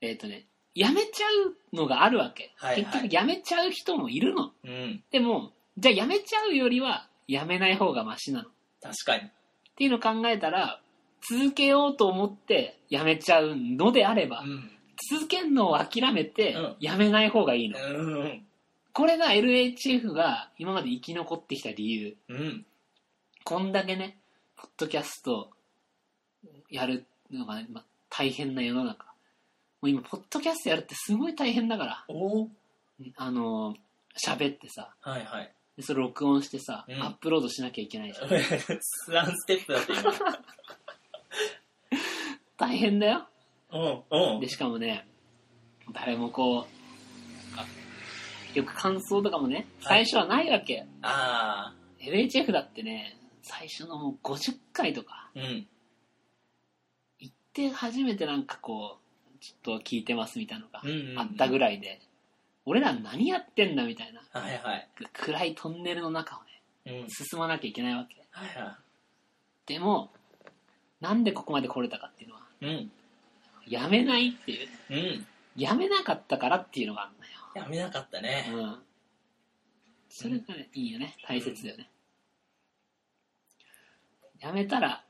[0.00, 1.26] えっ、とね、やめちゃ
[1.72, 2.52] うのがあるわけ。
[2.56, 4.52] はいはい結局やめちゃう人もいるの。
[4.64, 5.02] うん。
[5.10, 8.48] でも、じゃあやめちゃうよりはやめない方がマシなの。
[8.48, 9.30] っ確かに。
[9.76, 10.80] ていうのを考えたら、
[11.30, 14.70] 続けようと思ってやめちゃうのであれば、うん。
[15.10, 17.78] 続けるのを諦めてうんやめない方がいいの。
[17.78, 18.46] うん。
[18.94, 22.16] これが LHF が今まで生き残ってきた理由。
[22.28, 22.64] うん。
[23.42, 24.18] こんだけね、
[24.56, 25.50] ポッドキャスト
[26.70, 29.04] やるのが、ま、大変な世の中。
[29.04, 29.10] も
[29.82, 32.04] う今、ポッドキャストやるってすごい大変だから。
[32.06, 32.48] おー。
[33.16, 33.74] あの、
[34.24, 35.52] 喋ってさ、はいはい。
[35.76, 38.28] でそれ録音してさ、うんアップロードしなきゃいけないじゃん。
[39.12, 40.14] ワンステップだって今。
[42.56, 43.26] 大変だよ。
[43.72, 44.04] うん。
[44.34, 44.48] うんで、。
[44.48, 45.08] しかもね、
[45.92, 46.66] 誰もこう、
[48.54, 50.86] あよく感想とかもね、最初はないわけ。
[51.02, 55.40] あ LHF だってね、最初のもう50回とか、ー。
[55.40, 55.66] うん。
[57.18, 62.00] 行って初めてなんかこう、ちょっと聞いてますみたいなのがうんうんうんあったぐらいで、
[62.66, 64.88] 俺ら何やってんだみたいな、はいはい。
[64.96, 67.08] く暗いトンネルの中をね、うん。
[67.10, 68.16] 進まなきゃいけないわけ。
[68.30, 68.78] はいは
[69.66, 70.10] でも、
[71.00, 72.66] なんでここまで来れたかっていうのは、い。
[72.66, 72.90] うん。
[73.66, 75.26] やめないっていう、うん。
[75.56, 77.14] やめなかったからっていうのがある
[77.54, 78.50] やめなかったね。
[78.52, 78.78] うん。
[80.08, 81.16] それがね、いいよね。
[81.26, 81.90] 大切だよね。
[84.40, 85.04] やめたら、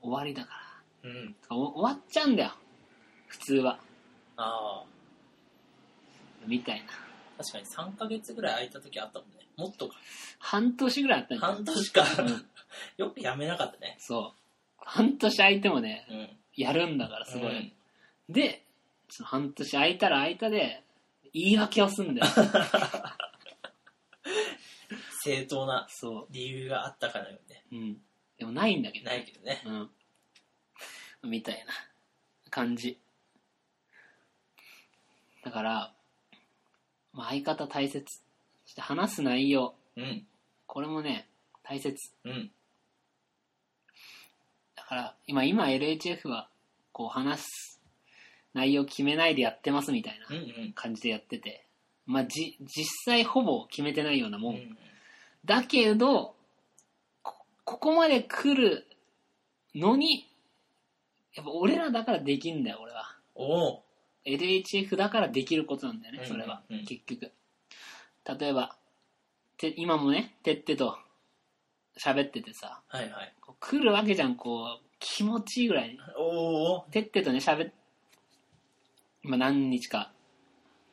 [0.00, 0.50] 終わりだか
[1.02, 1.10] ら。
[1.10, 1.36] うん。
[1.50, 2.52] お終わっちゃうんだよ。
[3.26, 3.78] 普通は。
[4.36, 4.84] ああ。
[6.46, 6.86] みたいな。
[7.38, 9.36] 確かに3ヶ月ぐらい空いた時あったもんね。
[9.56, 9.94] もっとか。
[10.38, 12.02] 半年ぐらいあったんだよ半年か。
[12.22, 12.46] うん
[12.96, 13.96] よくやめなかったね。
[13.98, 14.38] そう。
[14.78, 16.28] 半年空いてもね、うん。
[16.56, 17.50] やるんだからすごい。
[17.50, 17.72] うん
[18.28, 18.64] で、
[19.10, 20.82] その半年空いたら空いたで、
[21.32, 22.26] 言い訳をすんだよ。
[25.24, 27.64] 正当なそ理由があったかのようで。
[27.72, 27.76] う。
[27.76, 28.02] うん。
[28.38, 29.06] でもないんだけど。
[29.06, 29.62] ないけどね。
[29.64, 29.70] う
[31.28, 31.30] ん。
[31.30, 31.72] みたいな
[32.50, 32.98] 感じ
[35.44, 35.94] だから、
[37.12, 38.04] まあ、相方大切
[38.64, 40.26] そして話す内容うん。
[40.66, 41.28] これもね
[41.62, 42.50] 大切うん。
[44.74, 46.48] だから今今 LHF は
[46.92, 47.71] こう話す
[48.54, 50.42] 内容決めないでやってますみたいなうん。
[50.64, 50.72] うん。
[50.74, 51.66] 感じでやってて、
[52.06, 54.76] まあ、じ実際ほぼ決めてないようなもん、うん。
[55.44, 56.34] だけど
[57.22, 57.34] こ
[57.64, 58.86] ここまで来る
[59.74, 60.28] のに
[61.34, 63.16] やっぱ俺らだからできんだよ俺は。
[63.34, 63.84] おお。
[64.24, 66.84] LHF だからできることなんだよねそれは、うんうん。
[66.84, 67.32] 結局。
[68.38, 68.76] 例えば
[69.56, 70.96] て今もねてってと
[71.98, 72.82] 喋っててさ。
[72.88, 73.34] はいはい。
[73.60, 75.98] 来るわけじゃんこう気持ちいいぐらいに。
[76.90, 77.72] てってとね喋っ
[79.24, 80.12] 今何日か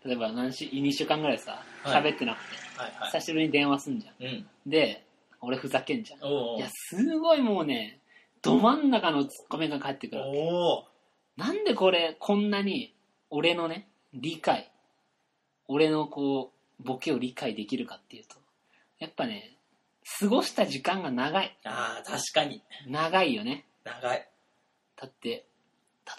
[0.06, 2.04] 例えば何し2週間ぐらいさはい。
[2.04, 4.26] 喋ってなくて、はいは久しぶりに電話すんじゃん。
[4.26, 4.28] い。
[4.28, 4.32] う
[4.68, 4.70] ん。
[4.70, 5.06] で
[5.42, 6.20] 俺ふざけんじゃん。
[6.24, 8.00] おおいやすごいもうね
[8.42, 10.86] ど真ん中のツッコミが返ってくるおお
[11.38, 12.94] なんでこれこんなに
[13.30, 14.72] 俺のね理解
[15.68, 18.36] 俺のこうボケを理解できるかっていうと
[19.00, 19.58] やっぱね
[20.20, 21.58] 過ごした時間が長い。
[21.66, 22.64] ああ、確かに。
[22.88, 23.66] 長いよね。
[23.84, 24.28] 長い。
[24.96, 25.46] だって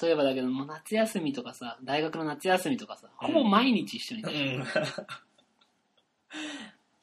[0.01, 4.65] 例えばだけどもう夏休みとかさ大学の夏休みとかさうんほぼ毎日一緒にいた、うん。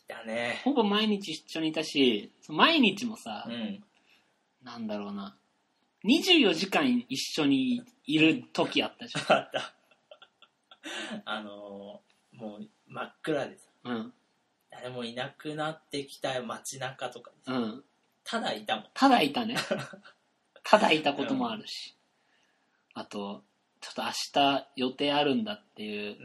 [0.07, 0.61] だね。
[0.63, 3.83] ほぼ毎日一緒にいたし毎日もさ、うん。
[4.63, 5.35] なんだろうな
[6.05, 9.73] 24時間一緒にいる時あったじ あった。
[11.25, 14.13] あのー、もう真っ暗でさ、ゃんうん
[14.69, 17.83] 誰もいなくなってきた街中とかでさうん
[18.23, 18.85] ただいたもん。
[18.93, 19.55] ただいたね
[20.63, 21.96] ただいたこともあるし、
[22.97, 23.43] あと
[23.79, 26.17] ちょっと明日予定あるんだっていう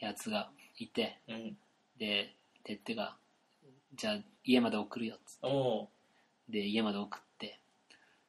[0.00, 1.34] やつがいてうん。
[1.34, 1.56] うん。
[1.98, 3.16] でてってが
[3.94, 7.58] じゃあ家まで送るよっつってで家まで送って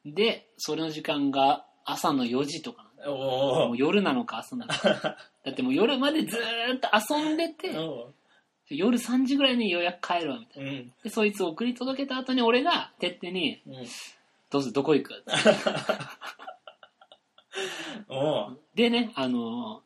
[0.04, 8.12] でそれの時間が朝の4時とかもう夜なのか朝なのか だってもう夜までずーっと遊んでてお
[8.70, 10.94] 夜3時ぐらいにようやく帰るわみたいなうん。
[11.04, 13.86] でそいつを送り届けた後に俺がてってにうん。
[14.50, 15.24] 「どうするどこ行く?」
[18.76, 19.84] でねあの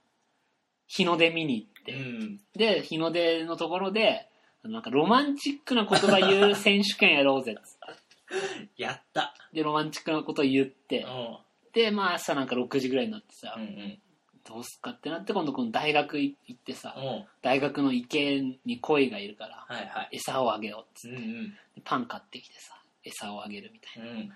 [0.88, 2.42] 日の出見に行って、うん。
[2.56, 4.28] で日の出のところで
[4.64, 9.34] あのなんかロマンチックな言葉言う選手権やろうぜっつって やった。
[9.54, 11.40] でロマンチックなこと言ってお
[11.74, 14.02] でまあ朝なんか6時ぐらいになってさ、うんうん。
[14.48, 16.96] どうすっかってなって今度この大学行ってさ
[17.42, 20.10] 大学の池に鯉がいるからはいはい。
[20.12, 21.50] 餌をあげようっつってうんうん。
[21.50, 24.28] でパン買ってきてさ餌をあげるみたいうん。
[24.28, 24.36] な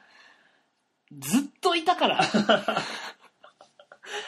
[1.20, 2.22] ずっといたから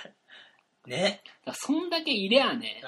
[0.04, 1.22] だかね。
[1.46, 2.82] らそんだけいりゃあね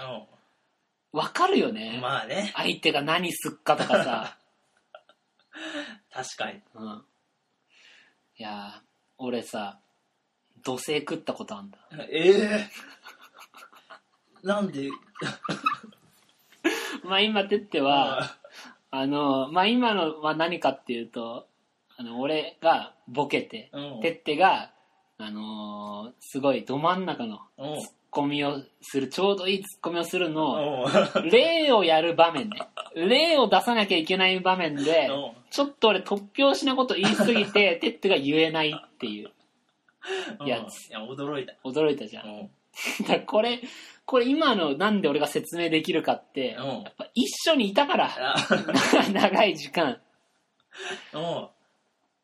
[1.13, 2.51] おわかるよね、まあね。
[2.55, 4.37] 相手が何すっかとかさ
[6.11, 6.61] 確かに。
[6.75, 7.05] うん
[8.35, 8.81] いやー
[9.19, 9.79] 俺さ
[10.63, 11.77] 土星食ったことあんだ
[12.09, 12.69] ええ
[14.41, 14.89] なんで？
[17.05, 18.35] まあ今てっては
[18.89, 21.47] あのまあ今のは何かっていうと
[21.95, 24.01] あの俺がボケてうん。
[24.01, 24.72] てってが
[25.25, 27.81] あのーすごいど真ん中のおう。
[27.81, 31.29] ツッコミをするちょうどいいツッコミをするのをおう。
[31.29, 32.67] 例をやる場面ね。
[32.95, 35.31] 例を出さなきゃいけない場面でおう。
[35.49, 39.31] ちょっと俺突拍子なこと言いすぎててってが言えないっていう
[40.45, 40.89] やつ。
[40.89, 41.53] いや、驚いた。
[41.63, 42.29] 驚いたじゃん。
[42.29, 42.49] おう。
[43.03, 43.61] だからこれ
[44.05, 46.61] これ今のなんで俺が説明できるかってう。
[46.61, 48.35] んやっぱ一緒にいたからあ。
[49.13, 50.01] 長い時間。
[51.13, 51.49] おう。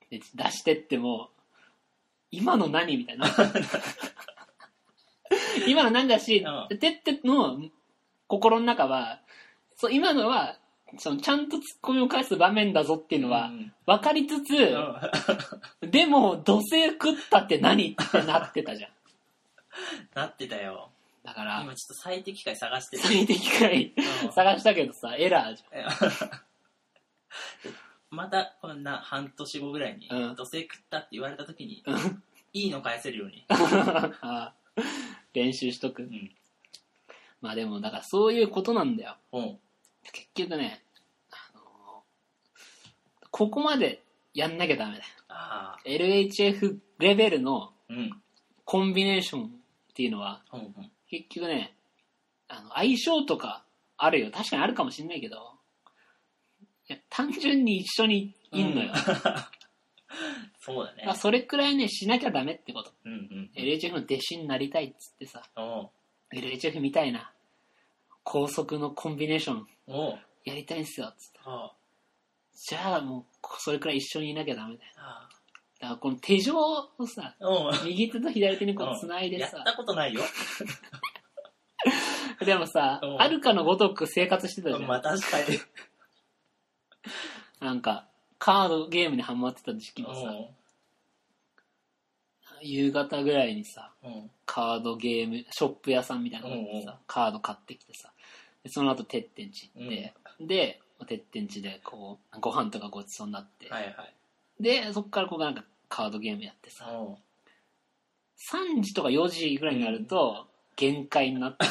[0.10, 1.30] で出してっても
[2.32, 3.28] 今の何みたいな。
[5.68, 7.60] 今の何だし、うてっての
[8.28, 9.22] 心の中は
[9.76, 10.58] そう今のは
[10.98, 13.74] そのちゃんとツッコミを返す場面だぞっていうのはうん。
[13.86, 14.76] 分かりつつ、
[15.82, 15.92] うん。
[15.92, 18.92] でも土星食ったって何ってなってたじゃん。
[20.16, 20.90] なってたよ。
[21.24, 23.04] だから今ちょっと最適解探してる。
[23.04, 23.94] 最適解
[24.26, 24.32] うん。
[24.32, 25.64] 探したけどさエラーじ
[28.12, 30.36] またこんな半年後ぐらいにうん。
[30.36, 32.24] 土星食ったって言われた時にうん。
[32.54, 34.84] いいの返せるように、 あー。
[35.34, 36.04] 練習しとく。
[36.04, 36.32] うん、
[37.42, 39.18] まあでもだからそういうことなんだよ。
[39.32, 39.60] おう
[40.12, 40.84] 結局ね、
[41.32, 45.04] あのーここまでやんなきゃダメだよ。
[45.28, 48.22] ああ LHF レベルのうん。
[48.66, 50.92] コンビネーションっていうのはうんうん。
[51.08, 51.76] 結局ね
[52.48, 53.64] あの相性とか
[53.98, 54.32] あるよ。
[54.32, 55.54] 確かにあるかもしんないけど
[56.90, 58.96] いや単純に一緒にいんのよ、うん。
[60.60, 61.04] そうだね。
[61.06, 62.92] まあそれくらいねしなきゃダメってこと。
[63.06, 65.44] うんうん LHF の弟子になりたいっつってさ。
[66.34, 67.32] LHF みたいな
[68.24, 69.68] 高速のコンビネーション。
[70.46, 71.40] やりたいんすよっつって。
[71.46, 71.72] あ
[72.54, 73.26] じゃあもう
[73.60, 74.92] それくらい一緒にいなきゃダメだよ。
[74.98, 75.30] あ
[75.80, 77.86] だからこの手錠をさ、う。
[77.86, 77.88] ん。
[77.88, 79.58] 右手と左手にこう繋いでさ。
[79.58, 80.22] やっ、たことないよ。
[82.46, 84.84] でもさう、んあるかのごとく生活してたじゃん。
[84.88, 85.58] まあ確かに。
[87.60, 88.08] なんか、
[88.38, 90.34] カードゲームにハマってた時期もさ、
[92.62, 94.14] 夕方ぐらいにさ、うん。
[94.14, 94.32] うん。
[94.46, 98.12] カードゲーム、ショップ屋さんみたいなのでさ、うんうんカード買ってきてさ、
[98.64, 104.14] でその後、てってんち行って、で、てってんちでこう、ご飯とかごちそうになって、はいはい。
[104.60, 107.18] で、そっからこうなんかカードゲームやってさ、うん
[108.40, 111.66] 3時とか4時ぐらいになると、限界になって、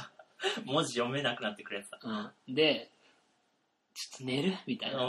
[0.64, 2.00] 文字読めなくなってくれてた。
[2.02, 2.90] うん、で、
[3.96, 4.54] ちょっと寝る？
[4.66, 5.04] みたいな。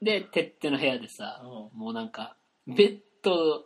[0.00, 0.04] うん。
[0.04, 3.64] で、てっての部屋でさ、うんもうなんか、ベッド、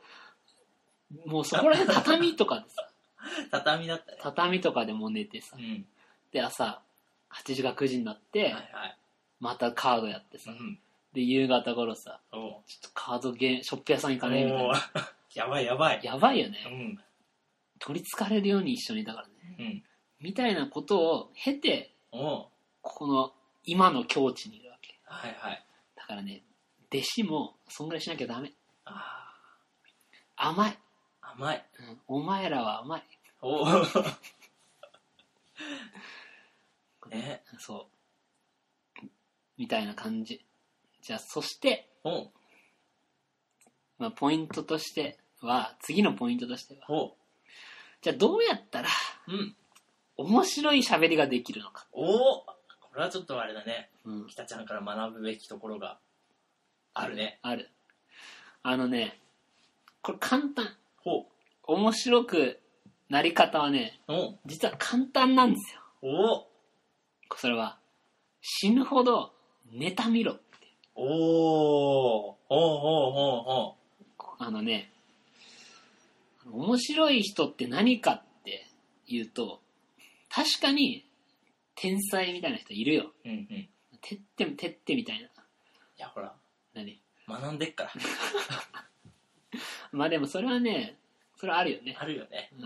[1.27, 2.89] もうそこら辺畳とかでさ、
[3.51, 4.19] 畳だったね。
[4.21, 5.87] 畳とかでもう寝てさう、ん。
[6.31, 6.83] で、朝、
[7.31, 8.99] 8時か9時になって、はいはい。
[9.41, 10.79] またカードやってさ、うん。
[11.15, 14.81] で、夕方頃さ、おうちょっとカードゲーム、ショップ屋さん行かねみたいおうな。
[15.35, 16.01] やばいやばい。
[16.03, 16.59] やばいよね。
[16.67, 17.05] うん。
[17.79, 19.35] 取りつかれるように一緒にいたからね。
[19.59, 19.85] うん。
[20.21, 22.49] みたいなことを経て、おう
[22.83, 24.99] この今の境地にいるわけ。
[25.05, 25.65] はいはい。
[25.97, 26.43] だからね、
[26.93, 28.53] 弟子もそんぐらいしなきゃダメ。
[28.85, 29.35] あ
[30.37, 30.79] 甘い。
[31.21, 31.67] あ、甘い。
[31.81, 33.03] うんお前らは甘い。
[33.41, 33.67] おう
[37.11, 37.43] ね。
[37.59, 37.89] そ
[39.03, 39.07] う。
[39.57, 40.45] みたいな感じ。
[41.03, 41.91] じゃあ、そして、
[43.99, 47.13] まあ、ポイントとしては、次のポイントとしては、
[48.01, 48.89] じゃあどうやったら
[49.27, 49.57] うん。
[50.17, 51.87] 面白い喋りができるのか。
[51.93, 52.58] おおこ
[52.99, 53.91] れはちょっとあれだね。
[54.05, 54.27] うん。
[54.27, 55.99] 北ちゃんから学ぶべきところが
[56.95, 57.39] あるね。
[57.43, 57.71] ある。
[58.63, 59.19] あのね、
[60.03, 60.75] これ簡単。
[61.03, 61.73] ほう。
[61.73, 62.61] 面白く
[63.09, 64.01] なり方はね、
[64.47, 65.81] 実は簡単なんですよ。
[66.03, 66.45] おう
[67.37, 67.79] それは、
[68.41, 69.33] 死ぬほど
[69.73, 70.43] ネタ見ろって。
[70.95, 73.43] おおほうほうほう
[74.17, 74.91] ほあのね、
[76.51, 78.67] 面白い人って何かって
[79.07, 79.61] 言うと、
[80.29, 81.08] 確かに
[81.81, 83.13] 天才みたいな人いるよ。
[83.25, 83.29] う。
[83.29, 83.57] うんうん。
[83.57, 83.69] い
[84.01, 85.29] てって、てってみたいな。
[85.99, 86.35] や、ほら、
[86.75, 87.01] 何？
[87.29, 87.93] 学んでっから。
[89.93, 90.99] まあでもそれはね、
[91.37, 91.97] それはあるよね。
[91.99, 92.51] あるよね。
[92.55, 92.63] うん。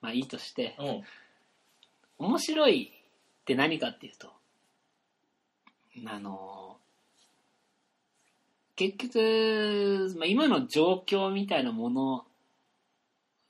[0.00, 1.04] まあいいとして、うん。
[2.18, 2.92] 面白い
[3.42, 4.32] って何かっていうと、
[6.06, 6.80] あの
[8.76, 12.26] 結局、まあ、今の状況みたいなもの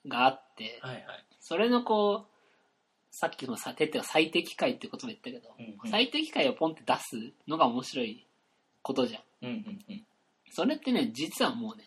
[0.07, 1.25] があって、はいはい。
[1.39, 2.30] それのこう、
[3.11, 8.27] さっきのさ、てっては最適解ってことも言ったけど、うんうん最適解をポンって出すのが面白い
[8.83, 9.23] ことじゃん。
[9.47, 10.07] うんうんうん。
[10.53, 11.85] それってね、実はもうね、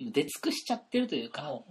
[0.00, 1.64] 出尽くしちゃってるというか、ほ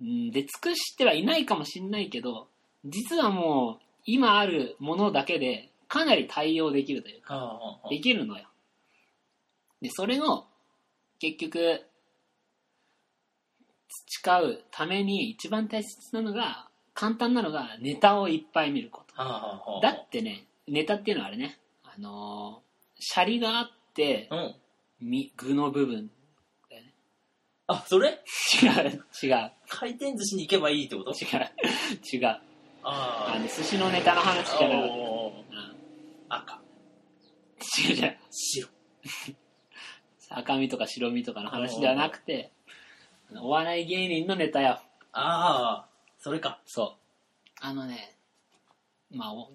[0.00, 2.48] うん出尽くしてはいないかもしれないけど、
[2.84, 8.46] 実はもう今あるものだけでかなり対応できるというか、できるのよ。
[9.80, 10.46] で、それの
[11.20, 11.82] 結局、
[14.06, 19.20] 培うために一番大切なのが、簡単なのがネタをいっぱい見ること。
[19.20, 22.64] はあはあはあだってね、ネタっていうのはあれね、あのー
[23.00, 24.54] シャリがあって、うん。
[25.00, 26.10] み具の部分
[26.70, 26.94] だよね。
[27.66, 28.22] あ、それ？
[28.62, 31.10] 違う、違う、回転寿司に行けばいいってこと？
[31.12, 31.50] 違う、
[32.12, 32.40] 違う。
[32.84, 35.44] ああの、寿司のネタの話じゃなくて、
[36.28, 36.60] 赤、
[37.80, 38.18] 違う違う。
[38.30, 38.68] 白。
[40.30, 42.52] 赤身とか白身とかの話ではなくて、
[43.40, 44.80] お笑い芸人のネタよ。
[45.12, 46.60] ああ、それか。
[46.66, 47.00] そう。
[47.60, 48.16] あのね、
[49.10, 49.50] まあ、お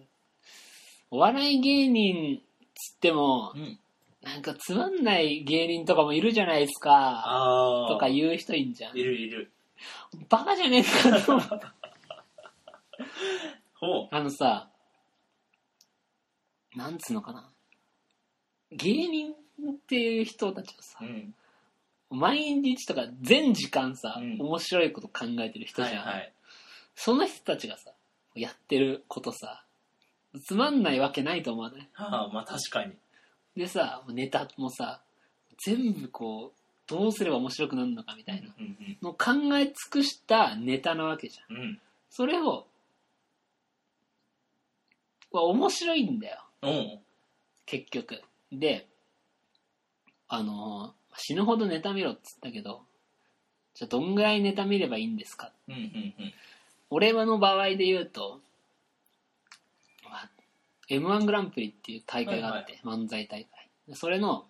[1.11, 2.41] お笑い芸人
[2.75, 3.79] つってもう、ん。
[4.21, 6.91] なんかつまんない芸人とかもいるじゃないですか。
[6.91, 7.87] ああ。
[7.87, 9.03] とか言う人いんじゃんい。
[9.03, 9.51] るいる。
[10.27, 11.49] バカじゃねえかと思う。
[13.75, 14.07] ほう。
[14.11, 14.69] あのさ、
[16.75, 17.49] なんつうのかな。
[18.71, 19.35] 芸人っ
[19.87, 21.33] ていう人たちはさう、ん。
[22.09, 26.05] 毎日とか全時間さ、うん面白いこと考えてる人じゃん。
[26.05, 26.33] はいはい。
[26.95, 27.91] その人たちがさ、
[28.35, 29.63] やってることさ、
[30.45, 31.89] つまんないわけないと思わない？
[31.93, 32.93] はあ、まあ確かに。
[33.55, 35.01] でさ、ネタもさ、
[35.65, 41.55] 全部こう、どうすれば面白くなるのかみたいなうんのを考え尽くしたネタなわけじゃん。
[41.55, 41.61] うん。
[41.61, 41.81] うん。
[42.09, 42.65] それを、
[45.31, 46.99] は面白いんだよ、うん。
[47.65, 48.21] 結局。
[48.51, 48.87] で、
[50.27, 52.81] あのー死ぬほどネタ見ろっつったけど、
[53.75, 55.51] じゃあどんぐらいネタ見ればいいんですか？
[55.67, 55.85] うんうんう
[56.23, 56.33] ん。
[56.89, 58.39] 俺はの場合で言うと、
[60.03, 60.29] まあ
[60.89, 63.47] M1 グランプリっていう大会があって、漫才大会。
[63.87, 64.45] でそれの、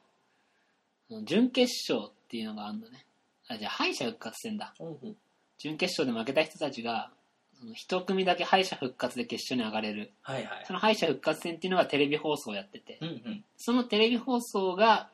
[1.11, 3.05] あの準決勝っていうのがあるのね。
[3.47, 4.73] あ、じゃあ敗者復活戦だ。
[4.77, 5.15] ほうほう
[5.57, 7.11] 準決勝で負けた人たちが、
[7.59, 15.09] その一組だけ敗者復活で決勝に上がれるはいはいその敗者復活戦っていうのがテレビ放送をやってて、うんうんそのテレビ放送が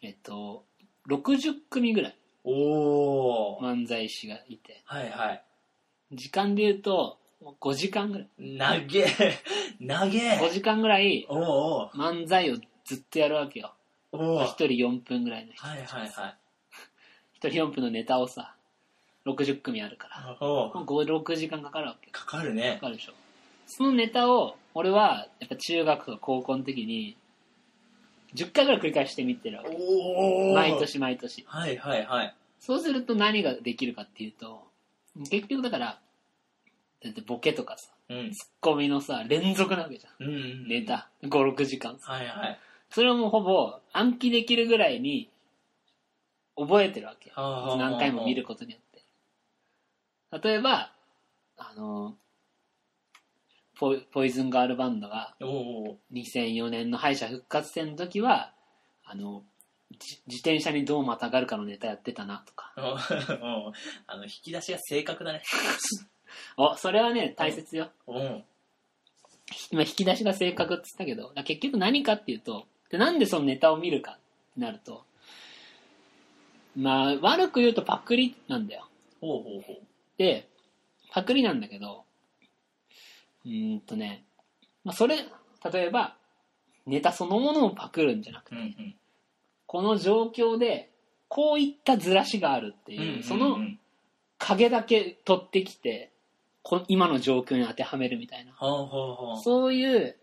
[0.00, 0.64] えっと
[1.08, 2.16] 60組ぐらい。
[2.44, 4.82] おお、漫才師がいて。
[4.84, 5.42] はいはい。
[6.12, 8.28] 時間で言うと5時間ぐらい。
[8.80, 13.74] 投げ投げ5時間ぐらいおお漫才をずっとやるわけよ。
[14.12, 16.10] おお1人4分ぐらいの人はいはいはい。
[17.40, 18.54] 1人4分のネタをさ
[19.26, 20.36] 60組あるから。
[20.40, 22.12] おお56時間かかるわけよ。
[22.12, 22.74] かかるね。
[22.74, 23.12] かかるでしょ。
[23.66, 27.16] そのネタを俺はやっぱ中学とか高校の時に
[28.36, 29.70] 10回ぐらい繰り返してみてるわけ。
[30.54, 31.44] 毎年毎年。
[31.48, 32.34] はいはいはい。
[32.60, 34.66] そうすると何ができるかっていうと
[35.30, 35.98] 結局だから
[37.04, 38.32] だってボケとかさうん。
[38.32, 40.28] ツッコミのさ連続なわけじゃん。
[40.28, 41.08] うんうんネタ。
[41.22, 42.58] 56時間はいはい。
[42.90, 45.30] それをもうほぼ暗記できるぐらいに
[46.56, 50.48] 覚えてるわけ何回も見ることによって。
[50.48, 50.92] 例えば
[51.56, 52.16] あの
[53.78, 55.46] ポイズンガールバンドがお
[55.90, 58.52] お2004年の敗者復活戦の時は
[59.04, 59.42] あの
[59.98, 62.72] じ自転車にどうまたがるかのネタやってたなとか。
[62.76, 65.42] あの引き出しが正確だね。
[66.56, 67.90] おそれはね大切よ。
[68.06, 68.44] うん。
[69.70, 74.14] 今引き出しが正確って言ったけど結局何かっていうとでなんでそのネタを見るかっ
[74.54, 75.04] てなると
[76.74, 78.88] まあ悪く言うとパクリなんだよ。
[79.20, 79.76] ほうほうほう。
[80.16, 80.48] で
[81.10, 82.04] パクリなんだけど
[83.46, 84.24] うーんとね、
[84.84, 85.16] まあ、それ
[85.72, 86.16] 例えば
[86.86, 88.94] ネタそのものをパクるんじゃなくてうんうん。
[89.66, 90.90] この状況で
[91.28, 93.58] こういったずらしがあるっていう、その
[94.38, 96.12] 影だけ取ってきて
[96.62, 98.52] こ今の状況に当てはめるみたいな。
[98.52, 99.42] ほうほうほう。
[99.42, 100.16] そういう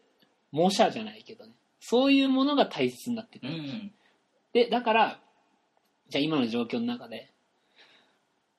[0.52, 1.52] 模写じゃないけどね。
[1.80, 3.92] そういうものが大切になってくる、うん。
[4.54, 5.20] でだから
[6.10, 7.32] じゃあ今の状況の中で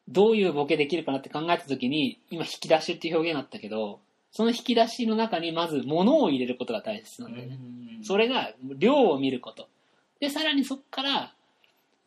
[0.09, 4.01] どういうボケできるかなって考えた時に今引き出しっていう表現あったけど
[4.37, 7.59] その引き出しの中にまず物を入れることが大切なんだよね、
[8.03, 9.69] それが量を見ること。
[10.19, 11.33] でさらにそこから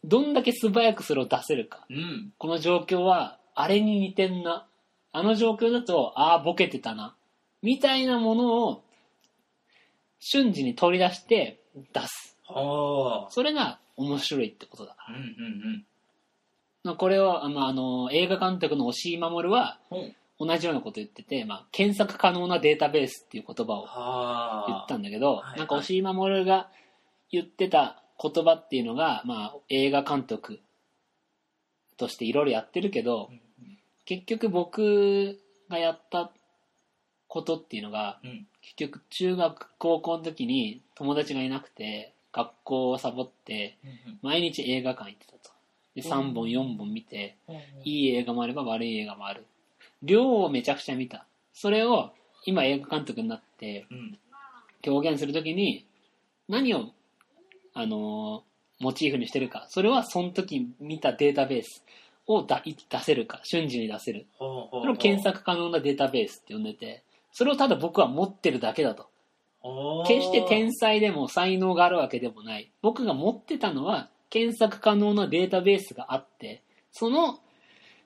[0.04, 1.86] どんだけ素早くそれを出せるか。
[1.90, 2.34] うん。
[2.38, 4.68] この状況はあれに似てんな。
[5.14, 7.16] あの状況だとああボケてたな。
[7.62, 8.84] みたいなものを
[10.20, 11.62] 瞬時に取り出して
[11.94, 12.38] 出す。
[12.44, 15.24] ほそれが面白いってことだかううんう
[15.78, 15.86] ん。
[16.84, 19.96] らこれをあの映画監督の押井守はう。
[19.96, 26.70] ん同じようなこと言ってて、まあ、検索可能なデータベースっていう言葉をはあ言ったんだけど、はいなんか押井守が
[27.32, 30.60] 言ってた言葉っていうのが、まあ、映画監督
[31.98, 33.42] としていろいろやってるけど、うん
[34.08, 35.38] 結局僕
[35.70, 36.32] がやった
[37.28, 38.48] ことっていうのが、うん。
[38.62, 45.52] 結局中学高校の時に友達がいなくて学校をサボってうん毎日映画館行ってたと。
[45.94, 47.56] で3本4本見てうん。
[47.84, 49.46] いい映画もあれば悪い映画もある
[50.04, 51.26] 量をめちゃくちゃ見た。
[51.54, 52.12] それを
[52.46, 54.18] 今映画監督になってうん。
[54.86, 55.86] 表現するときに
[56.48, 56.92] 何を、
[57.74, 58.48] あのー
[58.80, 59.66] モチーフにしてるか。
[59.70, 61.84] それはその時見たデータベース
[62.28, 63.42] をだ出せるか。
[63.44, 64.28] 瞬時に出せる。
[64.38, 67.04] それを検索可能なデータベースって呼んでて。
[67.32, 69.10] それをただ僕は持ってるだけだと。
[70.08, 72.70] 決して天才でも才能があるわけでもない。
[72.84, 77.40] 僕が持ってたのは検索可能なデータベースがあってその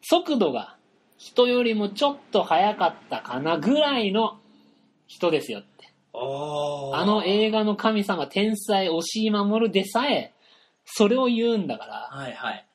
[0.01, 0.75] 速度が
[1.21, 4.39] 人よりもちょっと速かったかなぐらいの
[5.05, 5.93] 人ですよって。
[6.15, 10.33] あの映画の神様天才押井守でさえ
[10.83, 11.93] それを言うんだから。
[12.11, 12.65] はいはい。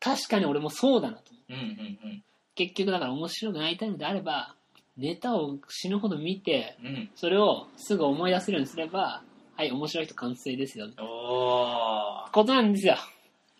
[0.00, 1.52] 確かに俺もそうだなと思う。
[1.54, 2.24] うんうんうん。
[2.54, 4.54] 結局だから面白くなりたいのであれば
[4.98, 7.10] ネタを死ぬほど見てうん。
[7.16, 9.22] それをすぐ思い出せるようにすれば
[9.56, 10.88] はい面白い人完成ですよ。
[10.94, 12.96] ことなんですよ。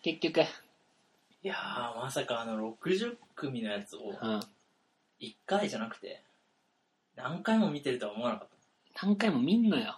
[0.03, 0.41] 結局、
[1.41, 4.39] いやーまさかあの60組のやつをうん、
[5.21, 6.21] 1回じゃなくて
[7.15, 8.47] 何回も見てるとは思わなかっ
[9.01, 9.97] 何回も見んのよ、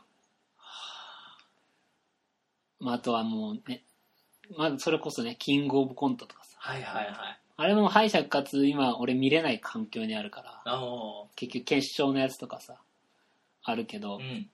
[2.79, 3.83] まあ、あとはもうね
[4.57, 6.57] まあそれこそねキングオブコントとかさ。
[6.61, 7.39] たはいはいはい。
[7.57, 12.75] あれも敗者復活今俺見れない環境にあるからお結局決勝のやつとかさ
[13.63, 14.49] あるけど、ーうん。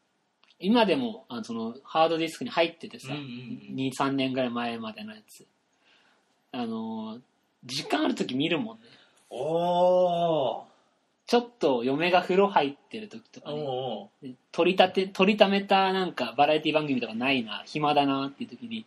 [0.59, 3.23] 今でもあのそのハードディスクに入っててさ、うんうん
[3.69, 3.75] うん。
[3.75, 5.45] 23年ぐらい前までのやつ
[6.51, 7.21] あのー
[7.65, 8.83] 時間ある時見るもんね。
[9.29, 10.63] おー。
[11.25, 17.63] ちょっと嫁が風呂入ってる時とか、ね、おで取り立て取りためたなんかバラエティ番組とかないな。
[17.65, 18.85] 暇だなっていう時に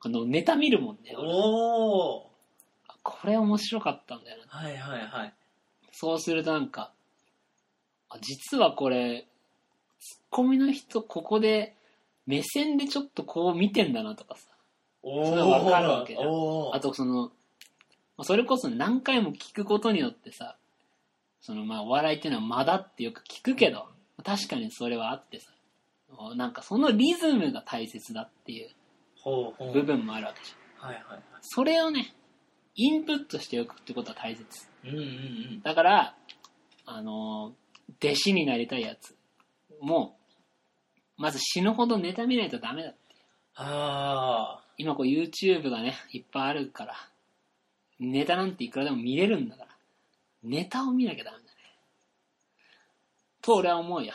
[0.00, 2.92] あのネタ見るもんねーおー。
[2.92, 4.58] あこれ面白かったんだよな。
[4.58, 5.32] はいはいはい。
[5.92, 6.92] そうするとなんか
[8.10, 9.26] あ実はこれ
[10.00, 11.74] ツッコミの人ここで
[12.26, 14.42] 目線でちょっとこう見てんだなとかさ。
[14.48, 14.51] お
[15.02, 16.28] それは分かるわけじゃん
[16.74, 17.30] あとそのま
[18.18, 20.56] あそれこそ何回も聞くことによってさ
[21.42, 23.88] そのまあお笑いっていうのは間だってよく聞くけど、
[24.24, 25.50] 確かにそれはあってさ、
[26.36, 28.70] なんかそのリズムが大切だっていう。
[29.72, 30.88] 部分もあるわけじゃん。
[30.88, 31.22] はいはいはい。
[31.40, 32.14] それをね、
[32.76, 34.44] インプットしておくってことは大切。
[34.84, 35.62] うんうんうん。
[35.62, 36.14] だから、
[36.86, 37.62] あのー
[38.00, 39.14] 弟子になりたいやつ
[39.80, 40.16] も、
[41.18, 42.94] まず死ぬほどネタ見ないとダメだ。
[43.56, 46.94] あ今こう YouTube がね、いっぱいあるから、
[47.98, 49.68] ネタなんていくらでも見れるんだから、
[50.42, 51.48] ネタを見なきゃダメだね。
[53.40, 54.12] と俺は思うよ。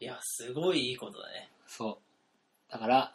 [0.00, 0.04] ー。
[0.04, 1.50] いや、すごいいいことだね。
[1.66, 2.00] そ
[2.68, 2.72] う。
[2.72, 3.14] だから、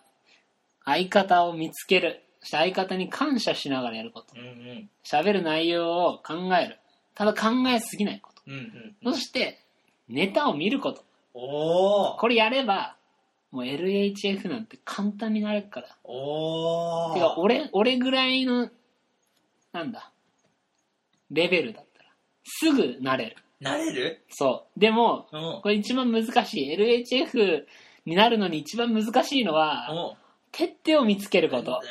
[0.84, 2.24] 相方を見つける。
[2.42, 4.36] そして相方に感謝しながらやること。
[4.36, 4.90] うんうん。
[5.04, 6.80] 喋る内容を考える。
[7.16, 8.42] ただ考えすぎないこと。
[8.48, 9.14] うんうんうん。
[9.14, 9.60] そして、
[10.10, 11.04] ネタを見ること。
[11.34, 12.97] おーこれやれば、
[13.52, 15.88] もう LHF なんて簡単になれるから。
[16.04, 18.70] おーてか、俺、俺ぐらいの、
[19.72, 20.12] なんだ、
[21.32, 22.10] レベルだったら、
[22.44, 23.36] すぐなれる。
[23.60, 24.24] なれる？
[24.30, 24.80] そう。
[24.80, 25.62] でも、うん。
[25.62, 26.76] これ一番難しい。
[26.76, 27.66] LHF
[28.06, 30.16] になるのに一番難しいのは、お
[30.52, 31.82] 手手を見つけること。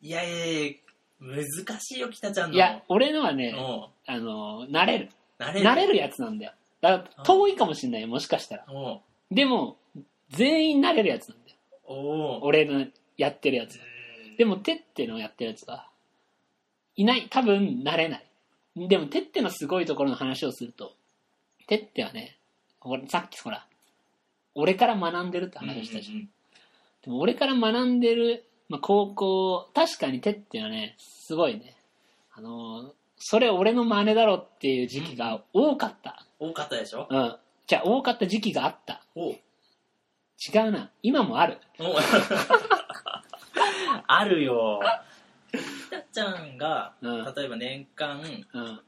[0.00, 0.72] いやいやいや、
[1.20, 2.54] 難しいよ、北ちゃんの。
[2.56, 5.08] いや、俺のはね、おあの、なれる。
[5.38, 5.96] なれる。
[5.96, 6.52] やつなんだよ。
[6.80, 8.66] だから、遠いかもしんないよ、もしかしたら。
[8.70, 9.78] おでも、
[10.30, 11.56] 全員なれるやつなんだよ。
[11.84, 13.78] おー俺のやってるやつ。
[14.38, 15.88] でも、てってのやってるやつが、
[16.96, 17.28] いない。
[17.30, 18.24] 多分、なれない。
[18.76, 20.94] でも、てってのすごいところの話をすると、
[21.66, 22.36] てってはね、
[23.08, 23.66] さっきほら、
[24.54, 26.14] 俺から学んでるって話をしたじゃん。
[26.14, 26.30] うんうん
[27.04, 31.76] でも、俺から学んでる、まあ、高校、確かにてってはね、すごいね、
[32.32, 36.26] あのーそれ俺の真似だろっていう時期が多かった。
[36.38, 37.06] 多かったでしょ？
[37.08, 37.36] うん。
[37.66, 39.02] じゃあ、多かった時期があった。
[40.38, 40.90] 違うな。
[41.02, 41.58] 今もある。
[44.06, 44.80] あるよ。
[45.88, 48.20] 北ちゃんが、うん例えば年間
[48.52, 48.80] うん。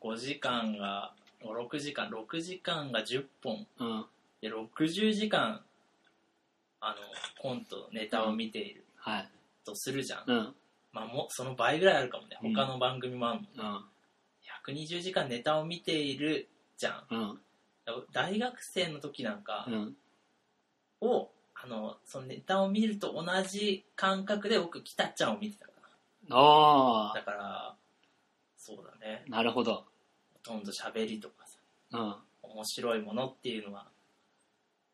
[0.00, 1.12] 5時間が、
[1.42, 3.66] 6時間、6時間が10本。
[3.78, 4.06] うん。
[4.40, 5.64] で、60時間、
[6.80, 6.96] あの、
[7.42, 9.28] コント、ネタを見ているはい。
[9.64, 10.24] とするじゃん。
[10.26, 10.54] うん。
[10.92, 12.38] まあ、もう、その倍ぐらいあるかもね。
[12.42, 13.66] うん他の番組もあるもん。
[13.66, 13.84] うん。
[14.66, 17.14] 120時間ネタを見ているじゃん。
[17.14, 17.40] うん。
[18.12, 19.96] 大学生の時なんかうん。
[21.00, 25.72] を、あの、そのネタを見ると同じ感覚で僕、北ちゃんを見てたか
[26.30, 27.20] あら。
[27.20, 27.74] だから、
[28.56, 29.24] そうだね。
[29.28, 29.74] あ、なるほど。
[29.74, 29.84] ほ
[30.42, 31.58] とんど喋りとかさ、
[31.92, 32.16] うん。
[32.42, 33.86] 面白いものっていうのは、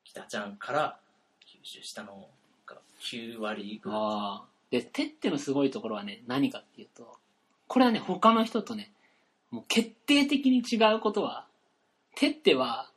[0.05, 0.99] 北ちゃんから
[1.43, 2.29] 吸収したの
[2.67, 3.99] が9割ぐらい。
[3.99, 4.45] ああ。
[4.71, 7.17] で、てってのすごいところはね、何かっていうと、
[7.67, 8.93] これはね、他の人とね、
[9.51, 11.47] もう決定的に違うことは、
[12.17, 12.91] てっては、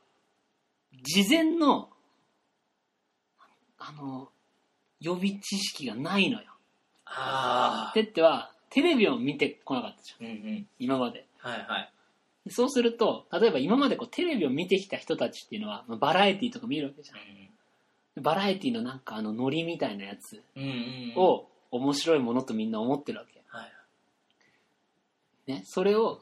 [1.02, 1.90] 事前の、
[3.88, 4.28] あの、
[5.00, 6.48] 予備知識がないのよ。
[7.06, 10.26] あてっては、テレビを見てこなかったじゃん。
[10.26, 10.30] あ。
[10.30, 10.66] うんうん。
[10.78, 11.26] 今まで。
[11.38, 11.92] はいはい。
[12.44, 18.22] でそうすると、例えば今までこうテレビを見てきた人たちっていうのは、まあバラエティとか見るわけじゃん。
[18.22, 21.14] バラエティのなんかあのノリみたいなやつうんうんうん。
[21.16, 23.42] を面白いものとみんな思ってるわけ。
[23.48, 25.50] はい。
[25.50, 26.20] ね、それを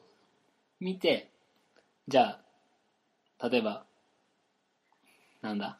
[0.79, 1.31] 見て、
[2.07, 2.39] じゃ
[3.39, 3.83] あ、例えば、
[5.41, 5.79] なんだ、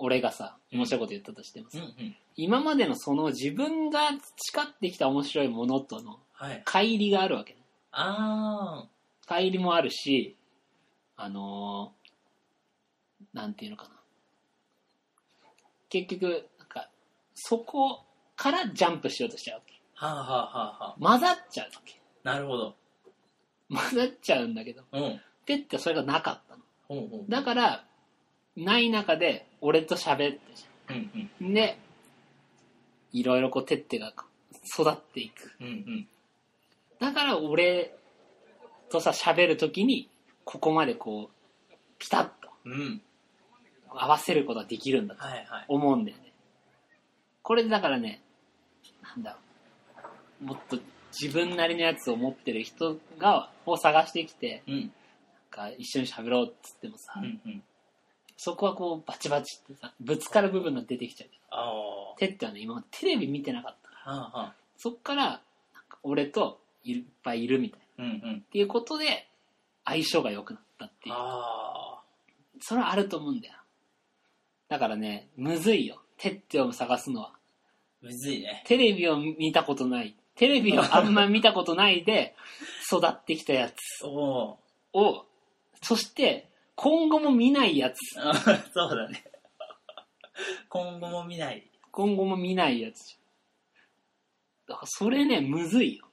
[0.00, 2.16] 俺がさ、面白いこと言ったとしてもさ、うんうん。
[2.36, 4.00] 今までのその自分が
[4.36, 6.62] 培ってきた面白いものとのはい。
[6.66, 7.58] 乖離があるわけね。
[7.92, 8.86] あ
[9.26, 10.36] 乖離もあるし、
[11.16, 12.00] あのー
[13.34, 13.90] なんていうのかな。
[15.88, 16.88] 結局、なんか、
[17.34, 18.04] そこ
[18.36, 19.74] からジャンプしようとしちゃうわけ。
[19.98, 20.06] あ。
[20.06, 20.96] はあはあはあはあ。
[21.00, 22.00] 混ざっちゃうわけ。
[22.24, 22.74] なるほど。
[23.68, 25.20] 混ざっちゃうんだけど、うん。
[25.46, 26.62] ペってそれがなかったの。
[26.88, 27.30] ほうほう。
[27.30, 27.84] だから、
[28.64, 31.46] ない中で俺と喋ってじうんうん。
[31.46, 31.54] ゃん。
[31.54, 31.78] で、
[33.12, 34.12] いろいろこう、てってが
[34.78, 35.52] 育っていく。
[35.60, 36.08] うんうん。
[36.98, 37.94] だから俺
[38.90, 40.08] とさ、喋るときに、
[40.44, 43.02] ここまでこう、ピタッとうん。
[43.88, 45.64] 合わせることができるんだとはいはい。
[45.68, 46.32] 思うんだよね。
[47.42, 48.22] これでだからね、
[49.02, 49.38] なんだろ
[50.42, 50.44] う。
[50.44, 50.78] もっと
[51.18, 54.74] 自分なりのやつを持ってる人が、を探してきて、うん。
[54.74, 54.90] なん
[55.50, 57.62] か一緒に喋ろうっつってもさ、うんうん。
[58.42, 61.58] そこはこうバチバチってさ、ぶつかる部分が出てきちゃうけど。
[61.58, 62.18] ああ。
[62.18, 64.54] てってはね、今までテレビ見てなかったから、はあはあ。
[64.78, 65.36] そっから、なん
[65.90, 68.04] か俺といっぱいいるみたいな。
[68.04, 68.36] うんうん。
[68.38, 69.28] っていうことで、
[69.84, 71.14] 相性が良くなったっていう。
[71.14, 72.02] ああ。
[72.62, 73.54] それはあると思うんだよ。
[74.70, 76.00] だからね、むずいよ。
[76.16, 77.32] てってを探すのは。
[78.00, 78.64] むずいね。
[78.66, 80.16] テレビを見たことない。
[80.36, 82.34] テレビをあんま見たことないで
[82.90, 84.06] 育ってきたやつ。
[84.08, 85.26] を、
[85.82, 86.49] そして
[86.82, 87.98] 今後も見ないやつ。
[88.18, 88.32] あ
[88.72, 89.22] そうだね。
[90.70, 91.70] 今後も見ない。
[91.92, 93.18] 今後も見ないやつ。
[94.66, 96.06] だからそれね、むずいよ。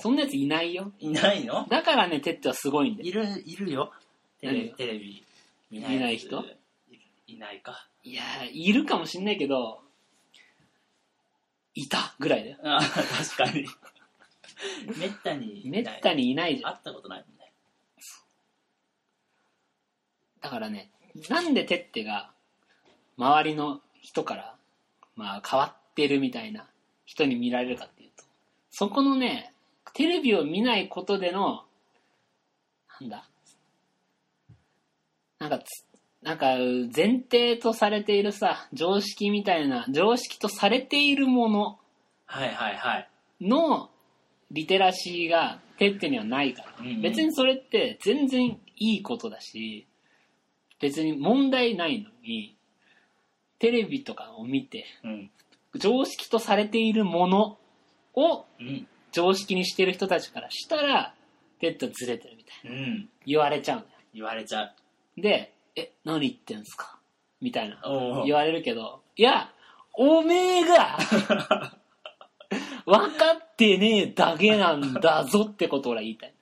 [0.00, 0.92] そんなやついないよ。
[0.98, 1.66] いないの？
[1.70, 3.08] だからね、テッテはすごいんだよ。
[3.08, 3.90] いる、いるよ。
[4.40, 4.68] テレ何？
[4.70, 5.24] がテレビ
[5.70, 6.44] 見見ない人？
[7.26, 7.88] いいないか？
[8.04, 9.82] いやー、いるかもしんないけど、
[11.74, 12.58] いたぐらいだよ。
[12.64, 13.64] あー確かに。
[14.98, 15.82] めったにいない。
[15.84, 16.72] めったにいないじゃん。
[16.72, 17.41] 会ったことないもんね。
[20.42, 20.90] だからね、
[21.30, 22.30] なんでテッテが、
[23.16, 24.54] 周りの人から、
[25.14, 26.66] まあ変わってるみたいな
[27.04, 28.24] 人に見られるかっていうと、
[28.70, 29.54] そこのね、
[29.94, 31.62] テレビを見ないことでの、
[33.00, 33.28] なんだ、
[35.38, 35.86] なんかつ、
[36.22, 36.56] なんか
[36.94, 41.78] 前提とされているさ、常識みたいな、常識とされているもの
[42.26, 43.08] はいはいはい。
[43.40, 43.90] の
[44.50, 49.86] リテラシーがテッテにはないから、うんうん別にそれって全然いいことだし
[50.82, 52.54] 別に問題ないのに
[53.58, 55.30] テレビとかを見てうん。
[55.76, 57.58] 常識とされているもの
[58.14, 58.86] をうん。
[59.12, 61.14] 常識にしてる人たちからしたら
[61.60, 63.08] テッテはずれてるみたいなうん。
[63.24, 64.74] 言われちゃうんだよ言われちゃう。
[65.20, 66.98] で「え何言ってんすか?」
[67.40, 67.80] みたいな
[68.26, 69.52] 言われるけどいや
[69.94, 70.98] おめえが
[72.86, 76.34] 分かってねえだけなんだぞってことを俺は言いたい。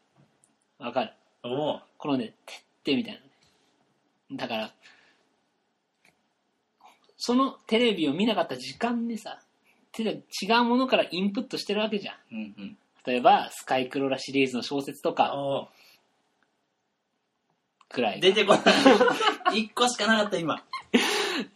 [0.78, 1.12] わかる？
[1.44, 3.29] おおこのね、てってみたいなね。
[4.32, 4.74] だから、
[7.16, 9.40] そのテレビを見なかった時間でさ、
[9.98, 10.22] 違
[10.60, 12.14] うものからインプットしてるわけじゃん。
[12.32, 12.76] うんうん。
[13.04, 15.34] 例えば、スカイクロラシリーズの小説とか
[17.88, 18.20] くらい。
[18.20, 18.64] 出てこない。
[19.60, 20.62] 一個しかなかった今。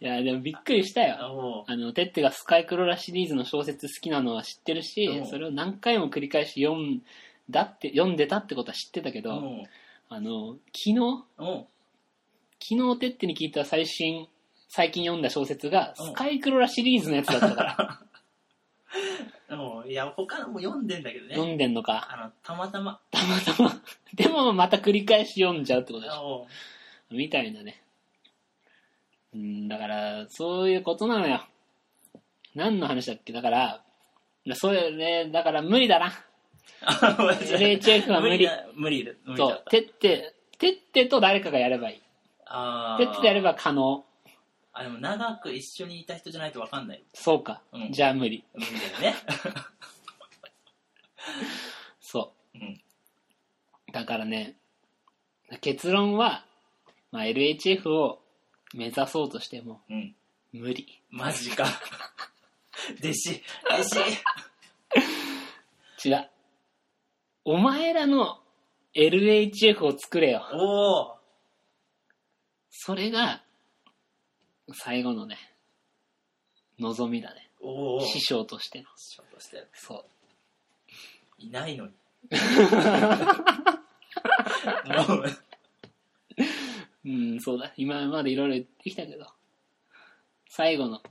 [0.01, 1.65] いや、でもびっくりしたよ。
[1.67, 7.01] あの、テッテがスカイクロラシリーズの小説好きなのは知ってるしうん、それを何回も繰り返し読ん
[7.49, 9.63] だって、読んでたってことは知ってたけど、お
[10.09, 10.99] あの、昨日、
[11.37, 11.67] お
[12.59, 14.27] 昨日テッテに聞いた最新、
[14.69, 18.01] 最近読んだ小説が、うんスカイクロラシリーズのやつだったから、
[19.57, 21.35] おおいや、他のも読んでんだけどね。
[21.35, 22.07] 読んでんのか。
[22.11, 22.99] あの、たまたま。
[23.11, 23.81] たまたま。
[24.15, 26.47] でもまた繰り返し読んじゃうってことでしょ。
[27.11, 27.81] みたいなね。
[29.33, 31.45] うん、だから、そういうことなのよ。
[32.55, 33.33] 何の話だっけ？
[33.33, 33.83] だから、
[34.53, 36.11] そういうね、だから無理だな。
[36.87, 39.11] LHF は無理だ無理だ。
[39.25, 39.71] 無理そう、だった。
[39.71, 42.01] てって、てってと誰かがやればいい。
[42.45, 44.05] あーてってとやれば可能。
[44.73, 47.03] あ、でも長く一緒にいた人じゃないとわかんない。
[47.13, 47.61] そうか。
[47.71, 48.43] うんじゃあ無理。
[48.53, 48.67] 無理
[49.01, 49.15] だよね。
[52.01, 52.81] そうん。
[53.89, 53.91] う。
[53.91, 54.57] だからね、
[55.61, 56.45] 結論は、
[57.11, 58.21] まあ、LHF を
[58.73, 60.15] 目指そうとしてもうん。
[60.51, 61.01] 無理。
[61.09, 61.65] マジか。
[62.99, 63.41] 弟子、
[63.71, 63.83] 弟
[66.01, 66.09] 子。
[66.09, 66.29] 違う。
[67.45, 68.41] お前らの
[68.93, 70.45] LHF を作れよ。
[70.53, 71.14] おお
[72.77, 73.41] それが、
[74.73, 75.37] 最後のね、
[76.77, 77.49] 望みだね。
[77.61, 78.85] おお師匠としての。
[78.97, 80.05] 師匠としてそ
[81.37, 81.91] いないのに。
[85.07, 87.09] もう、う。
[87.09, 87.71] うん、そうだ。
[87.77, 89.25] 今までいろいろ言ってきたけど、
[90.49, 91.01] 最後の、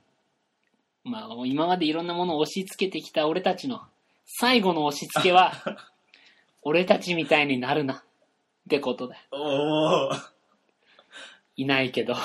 [1.02, 3.80] まあ、今までいろんなものを押し付けてきた俺たちの
[4.26, 5.52] 最後の押し付けは、
[6.62, 7.94] 俺たちみたいになるな。
[7.94, 8.02] っ
[8.68, 9.22] てことだよ。
[9.32, 10.33] おお
[11.56, 12.14] いないけど。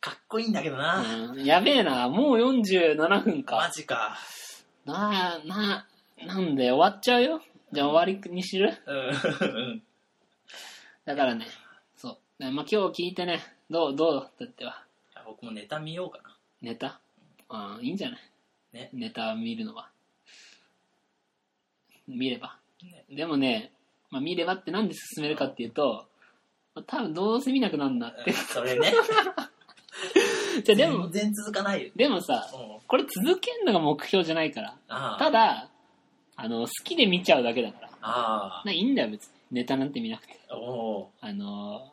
[0.00, 1.02] かっこいいんだけどな。
[1.32, 2.08] うん、やべえな。
[2.08, 3.70] もう47分マか。
[3.74, 4.16] ジか。
[4.84, 5.86] なあ、な
[6.20, 7.42] あ、なんで終わっちゃうよ？
[7.72, 8.72] じゃあ終わりにする？
[8.86, 8.92] う
[9.72, 9.82] ん。
[11.04, 11.46] だからね、
[11.96, 12.42] そう。
[12.42, 14.84] ねまあ、今日聞いてね、どう、どうだっては。
[15.26, 16.36] 僕もネタ見ようかな。
[16.62, 17.00] ネタ？
[17.48, 18.20] ああ、いいんじゃない？
[18.72, 18.90] ね。
[18.92, 19.90] ネタ見るのは。
[22.08, 22.58] 見れば。
[22.82, 23.72] ねでもね、
[24.10, 26.06] まあ、見ればってなんで進めるかっていうと、
[26.74, 28.32] まあ多分どうせ見なくなるなって。
[28.32, 28.92] それね。
[30.64, 31.90] じゃあでも全、然続かないよ。
[31.94, 34.76] でもさ、うんこれ続けんのが目標じゃないから。
[34.88, 35.18] ああ。
[35.18, 35.68] ただ、
[36.36, 37.90] あの、好きで見ちゃうだけだから。
[38.02, 39.34] あないいんだよ別に。
[39.52, 40.40] ネタなんて見なくて。
[40.48, 40.56] あ。
[40.56, 40.60] お
[41.02, 41.92] おあの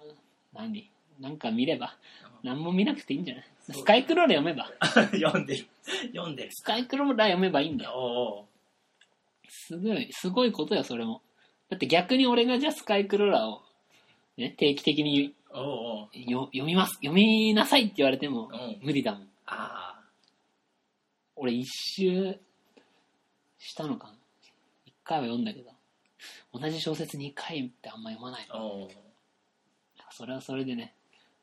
[0.55, 0.89] ー、何？
[1.20, 3.45] なんか見れば、うん何も見なくていいんじゃない？
[3.72, 4.72] スカイクローラ読めば。
[5.11, 5.65] 読んでる。
[6.13, 6.49] 読んでる。
[6.51, 7.91] スカイクローラ読めばいいんだよ。
[7.93, 8.47] おお
[9.49, 11.22] すごい、すごいことよ、それも。
[11.70, 13.61] だって逆に俺がじゃあスカイクローラを、
[14.38, 19.28] ね、定期的におおよ読みます、読みなさいって言われてもうん無理だもん。
[19.47, 19.99] あ
[21.36, 22.39] 俺一周
[23.59, 24.13] したのかな？
[24.86, 25.72] 一回は読んだけど、
[26.53, 28.55] 同じ小説2回ってあんま読まないの。
[28.55, 28.63] あ。
[28.63, 28.89] おお
[30.11, 30.95] それはそれでね、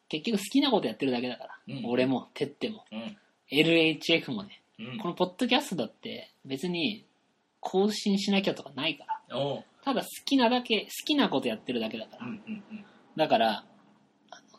[0.08, 1.58] 結局好きなことやってるだけだから。
[1.68, 3.16] うん俺も、てっても、うん。
[3.52, 7.04] LHF もね、うんこのポッドキャストだって別に
[7.60, 9.38] 更新しなきゃとかないから。
[9.38, 12.26] おおただ好きなだけ、好きなことやってるだけだから。
[12.26, 12.84] うんうんうん。
[13.16, 13.64] だから、
[14.30, 14.58] あの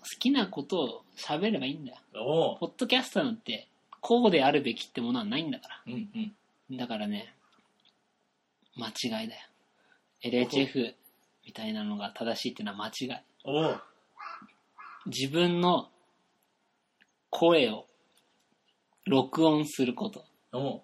[0.00, 1.98] 好きなことを喋ればいいんだよ。
[2.14, 3.68] おおポッドキャストなんて
[4.00, 5.82] こうであるべきってものはないんだから。
[5.86, 6.32] うん
[6.70, 6.76] うん。
[6.76, 7.34] だからね、
[8.76, 9.40] 間違いだよ。
[10.22, 10.94] LHF
[11.44, 13.22] みたいなのが正しいっていうのは間違い。
[13.44, 13.82] おう
[15.06, 15.88] 自分の
[17.30, 17.86] 声を
[19.06, 20.24] 録音すること。
[20.52, 20.82] おう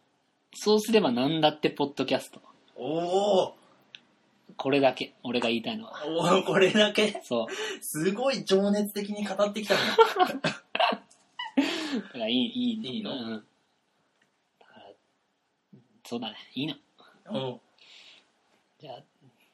[0.54, 2.42] そうすれば何だってポッドキャスト。
[2.76, 3.61] おう
[4.56, 5.92] これだけ、俺が言いたいのは。
[6.06, 7.20] お うこれだけ？
[7.24, 7.54] そう。
[7.82, 9.80] すごい情熱的に語ってきたね。
[10.42, 10.48] だ
[12.10, 13.12] からいい、いいいいの？
[13.12, 13.46] うん。
[14.60, 14.86] だから、
[16.04, 16.74] そうだね、いいの。
[17.28, 17.60] おう
[18.80, 19.02] じゃあ、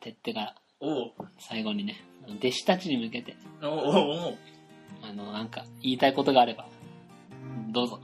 [0.00, 2.02] てってからおう最後にね、
[2.38, 3.76] 弟子たちに向けて、おうおう
[4.28, 4.38] おう
[5.02, 6.66] あの、なんか言いたいことがあれば、
[7.70, 8.00] どうぞ。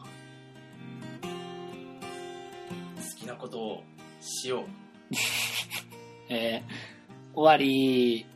[1.23, 3.83] 好きなことを
[4.21, 4.65] しよう。
[6.35, 8.34] えー、終わり。